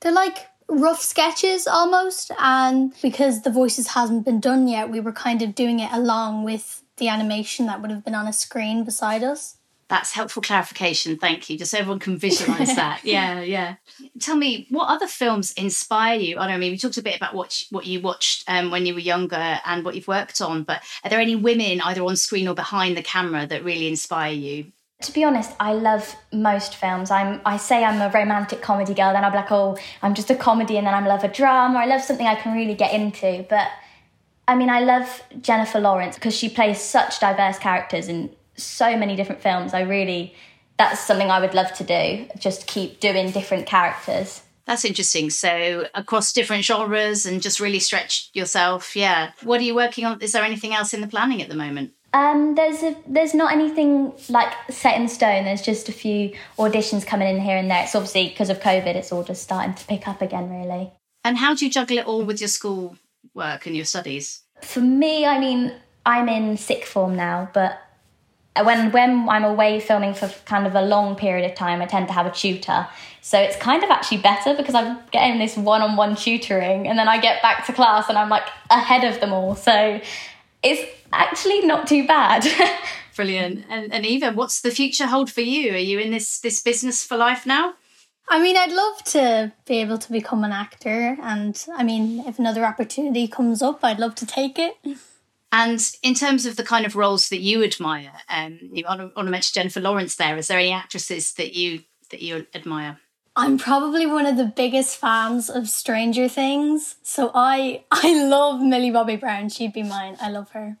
They're 0.00 0.12
like 0.12 0.46
rough 0.68 1.00
sketches 1.00 1.66
almost, 1.66 2.30
and 2.38 2.92
because 3.00 3.42
the 3.42 3.50
voices 3.50 3.88
hasn't 3.88 4.24
been 4.24 4.40
done 4.40 4.68
yet, 4.68 4.90
we 4.90 5.00
were 5.00 5.12
kind 5.12 5.40
of 5.40 5.54
doing 5.54 5.80
it 5.80 5.90
along 5.92 6.44
with 6.44 6.82
the 6.98 7.08
animation 7.08 7.66
that 7.66 7.80
would 7.80 7.90
have 7.90 8.04
been 8.04 8.14
on 8.14 8.28
a 8.28 8.32
screen 8.32 8.84
beside 8.84 9.22
us. 9.22 9.56
That's 9.94 10.10
helpful 10.10 10.42
clarification. 10.42 11.16
Thank 11.18 11.48
you. 11.48 11.56
Just 11.56 11.70
so 11.70 11.78
everyone 11.78 12.00
can 12.00 12.16
visualize 12.16 12.74
that. 12.82 13.04
Yeah, 13.04 13.42
yeah. 13.42 13.76
Tell 14.18 14.34
me, 14.34 14.66
what 14.68 14.88
other 14.88 15.06
films 15.06 15.52
inspire 15.52 16.18
you? 16.18 16.36
I 16.36 16.40
don't 16.40 16.48
know. 16.48 16.54
I 16.54 16.58
mean, 16.58 16.72
we 16.72 16.78
talked 16.78 16.96
a 16.96 17.02
bit 17.02 17.16
about 17.16 17.32
what 17.32 17.62
what 17.70 17.86
you 17.86 18.00
watched 18.00 18.42
um, 18.48 18.72
when 18.72 18.86
you 18.86 18.94
were 18.94 18.98
younger 18.98 19.60
and 19.64 19.84
what 19.84 19.94
you've 19.94 20.08
worked 20.08 20.40
on, 20.40 20.64
but 20.64 20.82
are 21.04 21.10
there 21.10 21.20
any 21.20 21.36
women 21.36 21.80
either 21.80 22.02
on 22.02 22.16
screen 22.16 22.48
or 22.48 22.56
behind 22.56 22.96
the 22.96 23.04
camera 23.04 23.46
that 23.46 23.62
really 23.62 23.86
inspire 23.86 24.32
you? 24.32 24.72
To 25.02 25.12
be 25.12 25.22
honest, 25.22 25.52
I 25.60 25.74
love 25.74 26.16
most 26.32 26.74
films. 26.74 27.12
I'm 27.12 27.40
I 27.46 27.56
say 27.56 27.84
I'm 27.84 28.00
a 28.02 28.10
romantic 28.12 28.62
comedy 28.62 28.94
girl, 28.94 29.12
then 29.12 29.24
I'm 29.24 29.32
like, 29.32 29.52
oh, 29.52 29.78
I'm 30.02 30.14
just 30.14 30.28
a 30.28 30.34
comedy, 30.34 30.76
and 30.76 30.88
then 30.88 30.94
I 30.94 31.06
love 31.06 31.22
a 31.22 31.28
drama. 31.28 31.78
I 31.78 31.86
love 31.86 32.00
something 32.00 32.26
I 32.26 32.34
can 32.34 32.52
really 32.52 32.74
get 32.74 32.92
into. 32.92 33.46
But 33.48 33.68
I 34.48 34.56
mean, 34.56 34.70
I 34.70 34.80
love 34.80 35.22
Jennifer 35.40 35.78
Lawrence 35.78 36.16
because 36.16 36.36
she 36.36 36.48
plays 36.48 36.80
such 36.80 37.20
diverse 37.20 37.60
characters 37.60 38.08
and 38.08 38.34
so 38.56 38.96
many 38.96 39.16
different 39.16 39.40
films. 39.42 39.74
I 39.74 39.80
really, 39.80 40.34
that's 40.78 41.00
something 41.00 41.30
I 41.30 41.40
would 41.40 41.54
love 41.54 41.72
to 41.74 41.84
do, 41.84 42.26
just 42.38 42.66
keep 42.66 43.00
doing 43.00 43.30
different 43.30 43.66
characters. 43.66 44.42
That's 44.66 44.84
interesting. 44.84 45.28
So 45.30 45.86
across 45.94 46.32
different 46.32 46.64
genres 46.64 47.26
and 47.26 47.42
just 47.42 47.60
really 47.60 47.80
stretch 47.80 48.30
yourself. 48.32 48.96
Yeah. 48.96 49.32
What 49.42 49.60
are 49.60 49.64
you 49.64 49.74
working 49.74 50.06
on? 50.06 50.20
Is 50.20 50.32
there 50.32 50.42
anything 50.42 50.72
else 50.72 50.94
in 50.94 51.00
the 51.02 51.06
planning 51.06 51.42
at 51.42 51.48
the 51.48 51.54
moment? 51.54 51.92
Um, 52.14 52.54
there's 52.54 52.82
a, 52.82 52.96
there's 53.06 53.34
not 53.34 53.52
anything 53.52 54.12
like 54.28 54.52
set 54.70 54.98
in 54.98 55.08
stone. 55.08 55.44
There's 55.44 55.60
just 55.60 55.88
a 55.88 55.92
few 55.92 56.32
auditions 56.56 57.04
coming 57.04 57.28
in 57.28 57.40
here 57.42 57.56
and 57.56 57.70
there. 57.70 57.82
It's 57.82 57.94
obviously 57.94 58.28
because 58.28 58.50
of 58.50 58.60
COVID, 58.60 58.94
it's 58.94 59.12
all 59.12 59.24
just 59.24 59.42
starting 59.42 59.74
to 59.74 59.84
pick 59.84 60.06
up 60.06 60.22
again, 60.22 60.48
really. 60.48 60.92
And 61.24 61.36
how 61.36 61.54
do 61.54 61.64
you 61.64 61.70
juggle 61.70 61.98
it 61.98 62.06
all 62.06 62.24
with 62.24 62.40
your 62.40 62.48
school 62.48 62.96
work 63.34 63.66
and 63.66 63.74
your 63.74 63.84
studies? 63.84 64.42
For 64.62 64.80
me, 64.80 65.26
I 65.26 65.40
mean, 65.40 65.72
I'm 66.06 66.28
in 66.28 66.56
sick 66.56 66.84
form 66.84 67.16
now, 67.16 67.50
but 67.52 67.82
when 68.62 68.92
when 68.92 69.28
I'm 69.28 69.44
away 69.44 69.80
filming 69.80 70.14
for 70.14 70.28
kind 70.44 70.66
of 70.66 70.74
a 70.74 70.82
long 70.82 71.16
period 71.16 71.50
of 71.50 71.56
time, 71.56 71.82
I 71.82 71.86
tend 71.86 72.06
to 72.08 72.14
have 72.14 72.26
a 72.26 72.30
tutor. 72.30 72.86
So 73.20 73.38
it's 73.38 73.56
kind 73.56 73.82
of 73.82 73.90
actually 73.90 74.18
better 74.18 74.54
because 74.54 74.74
I'm 74.74 74.98
getting 75.10 75.38
this 75.38 75.56
one-on-one 75.56 76.16
tutoring, 76.16 76.86
and 76.86 76.98
then 76.98 77.08
I 77.08 77.20
get 77.20 77.42
back 77.42 77.66
to 77.66 77.72
class 77.72 78.08
and 78.08 78.18
I'm 78.18 78.28
like 78.28 78.46
ahead 78.70 79.02
of 79.02 79.20
them 79.20 79.32
all. 79.32 79.56
So 79.56 80.00
it's 80.62 80.82
actually 81.12 81.66
not 81.66 81.86
too 81.86 82.06
bad. 82.06 82.46
Brilliant. 83.16 83.64
And, 83.68 83.92
and 83.92 84.04
Eva, 84.04 84.32
what's 84.32 84.60
the 84.60 84.70
future 84.70 85.06
hold 85.06 85.30
for 85.30 85.40
you? 85.40 85.72
Are 85.72 85.78
you 85.78 85.98
in 85.98 86.10
this 86.10 86.38
this 86.40 86.62
business 86.62 87.04
for 87.04 87.16
life 87.16 87.46
now? 87.46 87.74
I 88.28 88.40
mean, 88.40 88.56
I'd 88.56 88.72
love 88.72 89.04
to 89.04 89.52
be 89.66 89.80
able 89.80 89.98
to 89.98 90.12
become 90.12 90.44
an 90.44 90.52
actor, 90.52 91.16
and 91.20 91.62
I 91.76 91.82
mean, 91.82 92.20
if 92.20 92.38
another 92.38 92.64
opportunity 92.64 93.28
comes 93.28 93.62
up, 93.62 93.80
I'd 93.82 93.98
love 93.98 94.14
to 94.16 94.26
take 94.26 94.58
it. 94.58 94.76
And 95.54 95.80
in 96.02 96.14
terms 96.14 96.46
of 96.46 96.56
the 96.56 96.64
kind 96.64 96.84
of 96.84 96.96
roles 96.96 97.28
that 97.28 97.40
you 97.40 97.62
admire, 97.62 98.12
um, 98.28 98.58
you 98.60 98.82
want 98.84 98.98
to, 98.98 99.12
want 99.14 99.28
to 99.28 99.30
mention 99.30 99.54
Jennifer 99.54 99.80
Lawrence 99.80 100.16
there. 100.16 100.36
Is 100.36 100.48
there 100.48 100.58
any 100.58 100.72
actresses 100.72 101.34
that 101.34 101.54
you 101.54 101.84
that 102.10 102.20
you 102.20 102.44
admire? 102.56 102.98
I'm 103.36 103.56
probably 103.56 104.04
one 104.04 104.26
of 104.26 104.36
the 104.36 104.46
biggest 104.46 104.96
fans 104.96 105.48
of 105.48 105.68
Stranger 105.68 106.28
Things, 106.28 106.96
so 107.04 107.30
I 107.34 107.84
I 107.92 108.26
love 108.26 108.62
Millie 108.62 108.90
Bobby 108.90 109.14
Brown. 109.14 109.48
She'd 109.48 109.72
be 109.72 109.84
mine. 109.84 110.16
I 110.20 110.28
love 110.28 110.50
her. 110.50 110.78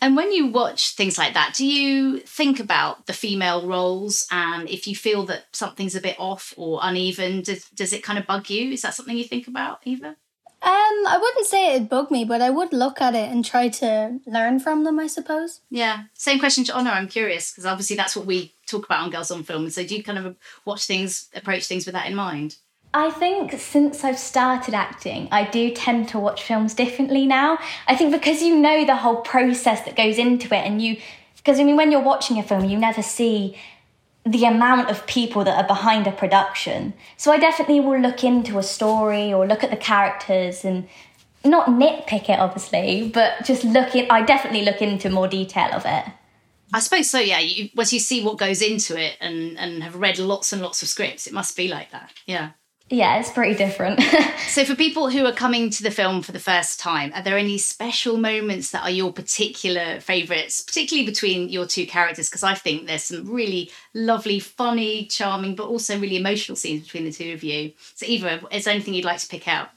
And 0.00 0.16
when 0.16 0.32
you 0.32 0.48
watch 0.48 0.96
things 0.96 1.16
like 1.16 1.34
that, 1.34 1.54
do 1.54 1.64
you 1.64 2.18
think 2.18 2.58
about 2.58 3.06
the 3.06 3.12
female 3.12 3.66
roles 3.68 4.26
and 4.32 4.68
if 4.68 4.86
you 4.86 4.96
feel 4.96 5.24
that 5.26 5.44
something's 5.52 5.94
a 5.94 6.02
bit 6.02 6.16
off 6.18 6.52
or 6.58 6.80
uneven, 6.82 7.40
does, 7.40 7.64
does 7.70 7.94
it 7.94 8.02
kind 8.02 8.18
of 8.18 8.26
bug 8.26 8.50
you? 8.50 8.72
Is 8.72 8.82
that 8.82 8.92
something 8.92 9.16
you 9.16 9.24
think 9.24 9.48
about, 9.48 9.80
Eva? 9.84 10.16
Um, 10.62 11.06
I 11.06 11.18
wouldn't 11.20 11.46
say 11.46 11.74
it'd 11.74 11.88
bug 11.88 12.10
me, 12.10 12.24
but 12.24 12.40
I 12.40 12.50
would 12.50 12.72
look 12.72 13.00
at 13.00 13.14
it 13.14 13.30
and 13.30 13.44
try 13.44 13.68
to 13.68 14.18
learn 14.26 14.58
from 14.58 14.84
them, 14.84 14.98
I 14.98 15.06
suppose. 15.06 15.60
Yeah. 15.70 16.04
Same 16.14 16.38
question 16.38 16.64
to 16.64 16.74
Honor. 16.74 16.90
I'm 16.90 17.08
curious 17.08 17.52
because 17.52 17.66
obviously 17.66 17.94
that's 17.94 18.16
what 18.16 18.26
we 18.26 18.54
talk 18.66 18.86
about 18.86 19.02
on 19.02 19.10
Girls 19.10 19.30
on 19.30 19.42
Film. 19.42 19.68
So 19.70 19.86
do 19.86 19.94
you 19.94 20.02
kind 20.02 20.18
of 20.18 20.36
watch 20.64 20.86
things, 20.86 21.28
approach 21.34 21.66
things 21.66 21.84
with 21.84 21.92
that 21.94 22.06
in 22.06 22.14
mind? 22.14 22.56
I 22.94 23.10
think 23.10 23.52
since 23.52 24.02
I've 24.04 24.18
started 24.18 24.72
acting, 24.72 25.28
I 25.30 25.44
do 25.44 25.70
tend 25.70 26.08
to 26.08 26.18
watch 26.18 26.42
films 26.42 26.72
differently 26.72 27.26
now. 27.26 27.58
I 27.86 27.94
think 27.94 28.10
because 28.10 28.42
you 28.42 28.56
know 28.56 28.86
the 28.86 28.96
whole 28.96 29.16
process 29.16 29.82
that 29.82 29.96
goes 29.96 30.16
into 30.16 30.54
it, 30.54 30.64
and 30.64 30.80
you, 30.80 30.96
because 31.36 31.60
I 31.60 31.64
mean, 31.64 31.76
when 31.76 31.92
you're 31.92 32.00
watching 32.00 32.38
a 32.38 32.42
film, 32.42 32.64
you 32.64 32.78
never 32.78 33.02
see 33.02 33.58
the 34.26 34.44
amount 34.44 34.90
of 34.90 35.06
people 35.06 35.44
that 35.44 35.56
are 35.56 35.66
behind 35.66 36.06
a 36.06 36.12
production. 36.12 36.92
So 37.16 37.30
I 37.30 37.38
definitely 37.38 37.78
will 37.80 38.00
look 38.00 38.24
into 38.24 38.58
a 38.58 38.62
story 38.62 39.32
or 39.32 39.46
look 39.46 39.62
at 39.62 39.70
the 39.70 39.76
characters 39.76 40.64
and 40.64 40.88
not 41.44 41.68
nitpick 41.68 42.28
it, 42.28 42.40
obviously, 42.40 43.08
but 43.08 43.44
just 43.44 43.62
look 43.62 43.94
in. 43.94 44.10
I 44.10 44.22
definitely 44.22 44.64
look 44.64 44.82
into 44.82 45.08
more 45.10 45.28
detail 45.28 45.72
of 45.72 45.84
it. 45.86 46.04
I 46.74 46.80
suppose 46.80 47.08
so. 47.08 47.20
Yeah, 47.20 47.38
you, 47.38 47.70
once 47.76 47.92
you 47.92 48.00
see 48.00 48.24
what 48.24 48.38
goes 48.38 48.60
into 48.60 49.00
it 49.00 49.16
and 49.20 49.56
and 49.56 49.84
have 49.84 49.94
read 49.94 50.18
lots 50.18 50.52
and 50.52 50.60
lots 50.60 50.82
of 50.82 50.88
scripts, 50.88 51.28
it 51.28 51.32
must 51.32 51.56
be 51.56 51.68
like 51.68 51.92
that. 51.92 52.12
Yeah. 52.26 52.50
Yeah, 52.88 53.18
it's 53.18 53.30
pretty 53.30 53.56
different. 53.56 54.00
so, 54.48 54.64
for 54.64 54.76
people 54.76 55.10
who 55.10 55.26
are 55.26 55.32
coming 55.32 55.70
to 55.70 55.82
the 55.82 55.90
film 55.90 56.22
for 56.22 56.30
the 56.30 56.38
first 56.38 56.78
time, 56.78 57.10
are 57.14 57.22
there 57.22 57.36
any 57.36 57.58
special 57.58 58.16
moments 58.16 58.70
that 58.70 58.84
are 58.84 58.90
your 58.90 59.12
particular 59.12 59.98
favourites, 59.98 60.60
particularly 60.60 61.04
between 61.04 61.48
your 61.48 61.66
two 61.66 61.84
characters? 61.84 62.28
Because 62.28 62.44
I 62.44 62.54
think 62.54 62.86
there's 62.86 63.02
some 63.02 63.28
really 63.28 63.72
lovely, 63.92 64.38
funny, 64.38 65.06
charming, 65.06 65.56
but 65.56 65.66
also 65.66 65.98
really 65.98 66.16
emotional 66.16 66.54
scenes 66.54 66.84
between 66.84 67.04
the 67.04 67.12
two 67.12 67.32
of 67.32 67.42
you. 67.42 67.72
So, 67.96 68.06
Eva, 68.06 68.46
is 68.52 68.64
there 68.64 68.74
anything 68.74 68.94
you'd 68.94 69.04
like 69.04 69.18
to 69.18 69.28
pick 69.28 69.48
out? 69.48 69.70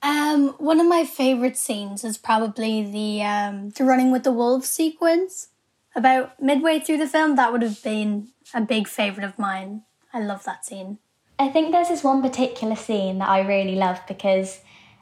Um, 0.00 0.50
one 0.58 0.80
of 0.80 0.86
my 0.86 1.04
favourite 1.04 1.58
scenes 1.58 2.02
is 2.02 2.16
probably 2.16 2.82
the 2.82 3.24
um, 3.24 3.70
the 3.70 3.84
running 3.84 4.10
with 4.10 4.24
the 4.24 4.32
wolves 4.32 4.68
sequence. 4.68 5.48
About 5.94 6.40
midway 6.40 6.78
through 6.78 6.98
the 6.98 7.08
film, 7.08 7.36
that 7.36 7.52
would 7.52 7.62
have 7.62 7.82
been 7.82 8.28
a 8.54 8.60
big 8.62 8.88
favourite 8.88 9.26
of 9.26 9.38
mine. 9.38 9.82
I 10.14 10.20
love 10.20 10.44
that 10.44 10.64
scene. 10.64 10.98
I 11.38 11.48
think 11.48 11.70
there's 11.70 11.88
this 11.88 12.02
one 12.02 12.20
particular 12.20 12.74
scene 12.74 13.18
that 13.18 13.28
I 13.28 13.40
really 13.40 13.76
love 13.76 14.00
because 14.08 14.60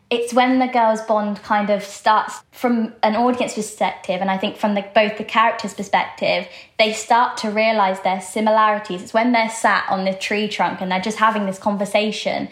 it's 0.09 0.33
when 0.33 0.59
the 0.59 0.69
girls' 0.69 1.01
bond 1.03 1.43
kind 1.43 1.71
of 1.71 1.83
starts 1.83 2.43
from 2.53 2.93
an 3.03 3.17
audience 3.17 3.55
perspective, 3.55 4.21
and 4.21 4.31
I 4.31 4.39
think 4.39 4.57
from 4.57 4.75
the, 4.75 4.85
both 4.95 5.19
the 5.19 5.25
characters' 5.25 5.75
perspective, 5.75 6.47
they 6.79 6.93
start 6.93 7.39
to 7.39 7.51
realize 7.51 8.01
their 8.03 8.21
similarities. 8.21 9.03
It's 9.03 9.15
when 9.15 9.33
they're 9.33 9.51
sat 9.51 9.85
on 9.91 10.05
the 10.05 10.15
tree 10.15 10.47
trunk 10.47 10.81
and 10.81 10.93
they're 10.93 11.01
just 11.01 11.19
having 11.19 11.47
this 11.47 11.59
conversation, 11.59 12.49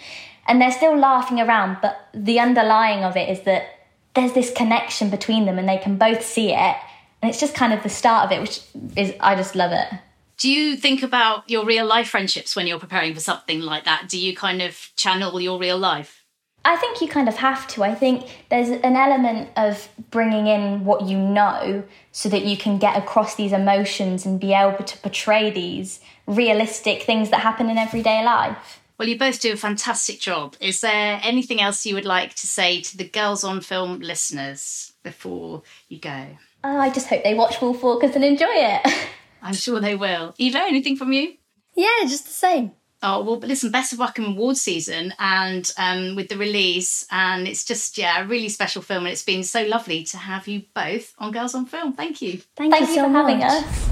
and 0.49 0.61
they're 0.61 0.73
still 0.73 0.97
laughing 0.97 1.41
around, 1.41 1.79
but 1.81 2.09
the 2.13 2.41
underlying 2.41 3.05
of 3.05 3.17
it 3.17 3.29
is 3.29 3.43
that 3.43 3.67
there's 4.15 4.33
this 4.33 4.53
connection 4.53 5.11
between 5.11 5.45
them, 5.45 5.59
and 5.59 5.69
they 5.69 5.79
can 5.79 5.97
both 5.97 6.25
see 6.25 6.53
it, 6.53 6.77
and 7.23 7.31
it's 7.31 7.41
just 7.41 7.55
kind 7.55 7.73
of 7.73 7.83
the 7.85 7.89
start 7.89 8.27
of 8.27 8.33
it, 8.33 8.41
which 8.41 8.63
is 8.97 9.15
I 9.21 9.37
just 9.37 9.55
love 9.55 9.71
it. 9.71 9.89
Do 10.37 10.51
you 10.51 10.77
think 10.77 11.03
about 11.03 11.49
your 11.49 11.65
real 11.65 11.87
life 11.87 12.09
friendships 12.09 12.57
when 12.57 12.67
you're 12.67 12.79
preparing 12.79 13.15
for 13.15 13.21
something 13.21 13.61
like 13.61 13.85
that? 13.85 14.09
Do 14.09 14.19
you 14.19 14.35
kind 14.35 14.63
of 14.63 14.91
channel 14.97 15.41
your 15.41 15.59
real 15.59 15.79
life? 15.79 16.25
I 16.67 16.77
think 16.77 17.03
you 17.03 17.09
kind 17.09 17.29
of 17.29 17.37
have 17.37 17.69
to. 17.69 17.85
I 17.85 17.95
think 17.95 18.27
there's 18.49 18.71
an 18.71 18.97
element 18.97 19.51
of 19.57 19.89
bringing 20.11 20.47
in 20.47 20.85
what 20.85 21.03
you 21.03 21.19
know 21.19 21.85
so 22.11 22.31
that 22.31 22.47
you 22.47 22.57
can 22.57 22.79
get 22.79 22.97
across 22.97 23.35
these 23.35 23.53
emotions 23.53 24.25
and 24.25 24.41
be 24.41 24.55
able 24.55 24.83
to 24.83 24.99
portray 24.99 25.51
these 25.51 26.01
realistic 26.27 27.03
things 27.03 27.29
that 27.31 27.41
happen 27.41 27.69
in 27.69 27.77
everyday 27.77 28.25
life. 28.25 28.81
Well, 28.99 29.09
you 29.09 29.19
both 29.19 29.41
do 29.41 29.53
a 29.53 29.57
fantastic 29.57 30.21
job. 30.21 30.57
Is 30.61 30.81
there 30.81 31.21
anything 31.23 31.61
else 31.61 31.85
you 31.85 31.95
would 31.97 32.05
like 32.07 32.35
to 32.37 32.47
say 32.47 32.81
to 32.81 32.97
the 32.97 33.09
Girls 33.09 33.45
on 33.45 33.61
Film 33.61 34.01
listeners 34.01 34.93
before 35.03 35.65
you 35.89 35.99
go? 35.99 36.29
Oh, 36.63 36.79
I 36.79 36.91
just 36.91 37.09
hope 37.09 37.25
they 37.25 37.35
watch 37.35 37.57
Wolfwalkers 37.57 38.15
and 38.15 38.25
enjoy 38.25 38.47
it. 38.51 39.09
I'm 39.45 39.55
sure 39.55 39.79
they 39.79 39.95
will. 39.95 40.35
Eva, 40.39 40.59
anything 40.59 40.97
from 40.97 41.13
you? 41.13 41.35
Yeah, 41.77 41.89
just 42.03 42.25
the 42.25 42.33
same. 42.33 42.73
Oh 43.03 43.23
well, 43.23 43.37
listen, 43.37 43.71
best 43.71 43.93
of 43.93 43.99
luck 43.99 44.19
in 44.19 44.25
award 44.25 44.57
season 44.57 45.13
and 45.19 45.71
um, 45.77 46.17
with 46.17 46.31
the 46.31 46.39
release, 46.39 47.07
and 47.11 47.47
it's 47.47 47.63
just 47.63 47.99
yeah, 47.99 48.23
a 48.23 48.27
really 48.27 48.49
special 48.49 48.81
film, 48.81 49.05
and 49.05 49.13
it's 49.13 49.23
been 49.23 49.43
so 49.45 49.63
lovely 49.65 50.05
to 50.05 50.17
have 50.17 50.49
you 50.49 50.63
both 50.75 51.13
on 51.19 51.31
Girls 51.31 51.55
on 51.55 51.67
Film. 51.67 51.93
Thank 51.93 52.23
you. 52.23 52.41
Thank, 52.57 52.73
Thank 52.73 52.89
you 52.89 52.95
you 52.95 52.95
so 52.95 53.03
for 53.03 53.11
having 53.11 53.43
us. 53.43 53.91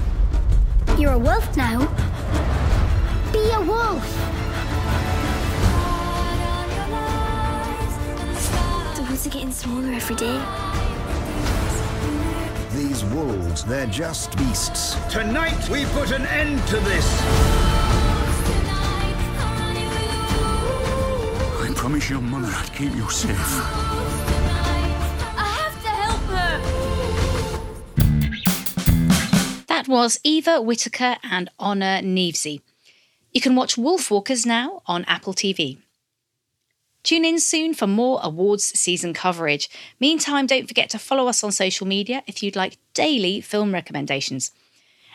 You're 0.99 1.13
a 1.13 1.19
wolf 1.19 1.55
now. 1.55 1.79
Be 3.31 3.51
a 3.51 3.61
wolf. 3.61 4.03
The 8.95 9.05
woods 9.07 9.27
are 9.27 9.29
getting 9.29 9.51
smaller 9.51 9.93
every 9.93 10.15
day. 10.15 10.62
These 12.93 13.05
wolves, 13.05 13.63
they're 13.63 13.87
just 13.87 14.37
beasts. 14.37 14.93
Tonight 15.11 15.67
we 15.67 15.83
put 15.85 16.11
an 16.11 16.27
end 16.27 16.59
to 16.67 16.75
this. 16.75 17.21
I 21.59 21.73
promise 21.75 22.07
your 22.07 22.21
mother 22.21 22.49
I'd 22.51 22.71
keep 22.71 22.93
you 22.93 23.09
safe. 23.09 23.35
I 25.35 25.47
have 25.59 25.81
to 25.81 25.89
help 25.89 26.21
her. 26.37 26.59
That 29.65 29.87
was 29.87 30.19
Eva 30.23 30.61
Whitaker 30.61 31.17
and 31.23 31.49
Honor 31.57 31.99
Kneafsey. 32.03 32.61
You 33.31 33.41
can 33.41 33.55
watch 33.55 33.75
Wolfwalkers 33.75 34.45
now 34.45 34.83
on 34.85 35.03
Apple 35.05 35.33
TV. 35.33 35.79
Tune 37.03 37.25
in 37.25 37.39
soon 37.39 37.73
for 37.73 37.85
more 37.85 38.19
awards 38.23 38.63
season 38.63 39.13
coverage. 39.13 39.69
Meantime, 39.99 40.47
don't 40.47 40.67
forget 40.67 40.89
to 40.91 40.99
follow 40.99 41.27
us 41.27 41.43
on 41.43 41.51
social 41.51 41.85
media 41.85 42.23
if 42.27 42.41
you'd 42.41 42.55
like 42.55 42.77
daily 42.93 43.41
film 43.41 43.73
recommendations. 43.73 44.51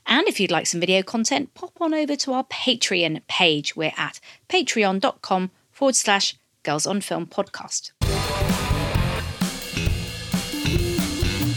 And 0.06 0.28
if 0.28 0.38
you'd 0.38 0.50
like 0.50 0.66
some 0.66 0.80
video 0.80 1.02
content, 1.02 1.54
pop 1.54 1.72
on 1.80 1.94
over 1.94 2.14
to 2.16 2.32
our 2.32 2.44
Patreon 2.44 3.22
page. 3.26 3.74
We're 3.74 3.92
at 3.96 4.20
patreon.com 4.48 5.50
forward 5.70 5.96
slash 5.96 6.36
Girls 6.62 6.86
on 6.86 7.00
Film 7.00 7.26
podcast. 7.26 7.92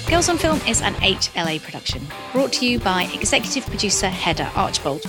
Girls 0.10 0.28
on 0.30 0.38
Film 0.38 0.60
is 0.68 0.82
an 0.82 0.94
HLA 0.96 1.62
production, 1.62 2.06
brought 2.34 2.54
to 2.54 2.66
you 2.66 2.80
by 2.80 3.10
executive 3.14 3.66
producer 3.66 4.10
Heather 4.10 4.50
Archbold, 4.56 5.04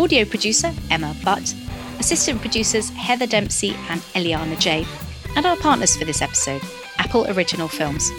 audio 0.00 0.24
producer 0.24 0.72
Emma 0.90 1.14
Butt, 1.22 1.54
assistant 1.98 2.40
producers 2.40 2.90
Heather 2.90 3.26
Dempsey 3.26 3.74
and 3.88 4.00
Eliana 4.14 4.58
J, 4.58 4.86
and 5.36 5.46
our 5.46 5.56
partners 5.56 5.96
for 5.96 6.04
this 6.04 6.22
episode, 6.22 6.62
Apple 6.98 7.26
Original 7.30 7.68
Films. 7.68 8.10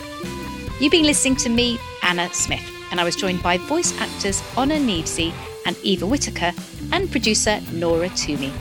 You've 0.79 0.91
been 0.91 1.05
listening 1.05 1.35
to 1.37 1.49
me, 1.49 1.79
Anna 2.03 2.33
Smith, 2.33 2.63
and 2.91 2.99
I 2.99 3.03
was 3.03 3.15
joined 3.15 3.43
by 3.43 3.57
voice 3.57 3.97
actors 3.99 4.41
Honor 4.55 4.77
Kneafsey 4.77 5.33
and 5.65 5.77
Eva 5.83 6.05
Whitaker, 6.05 6.53
and 6.91 7.11
producer 7.11 7.59
Nora 7.73 8.09
Twomey. 8.09 8.51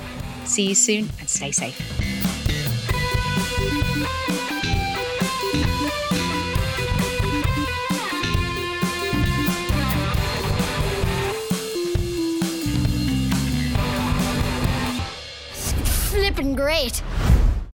See 0.44 0.68
you 0.68 0.74
soon 0.74 1.10
and 1.20 1.28
stay 1.28 1.52
safe. 1.52 2.17
flippin' 16.28 16.54
great. 16.54 17.02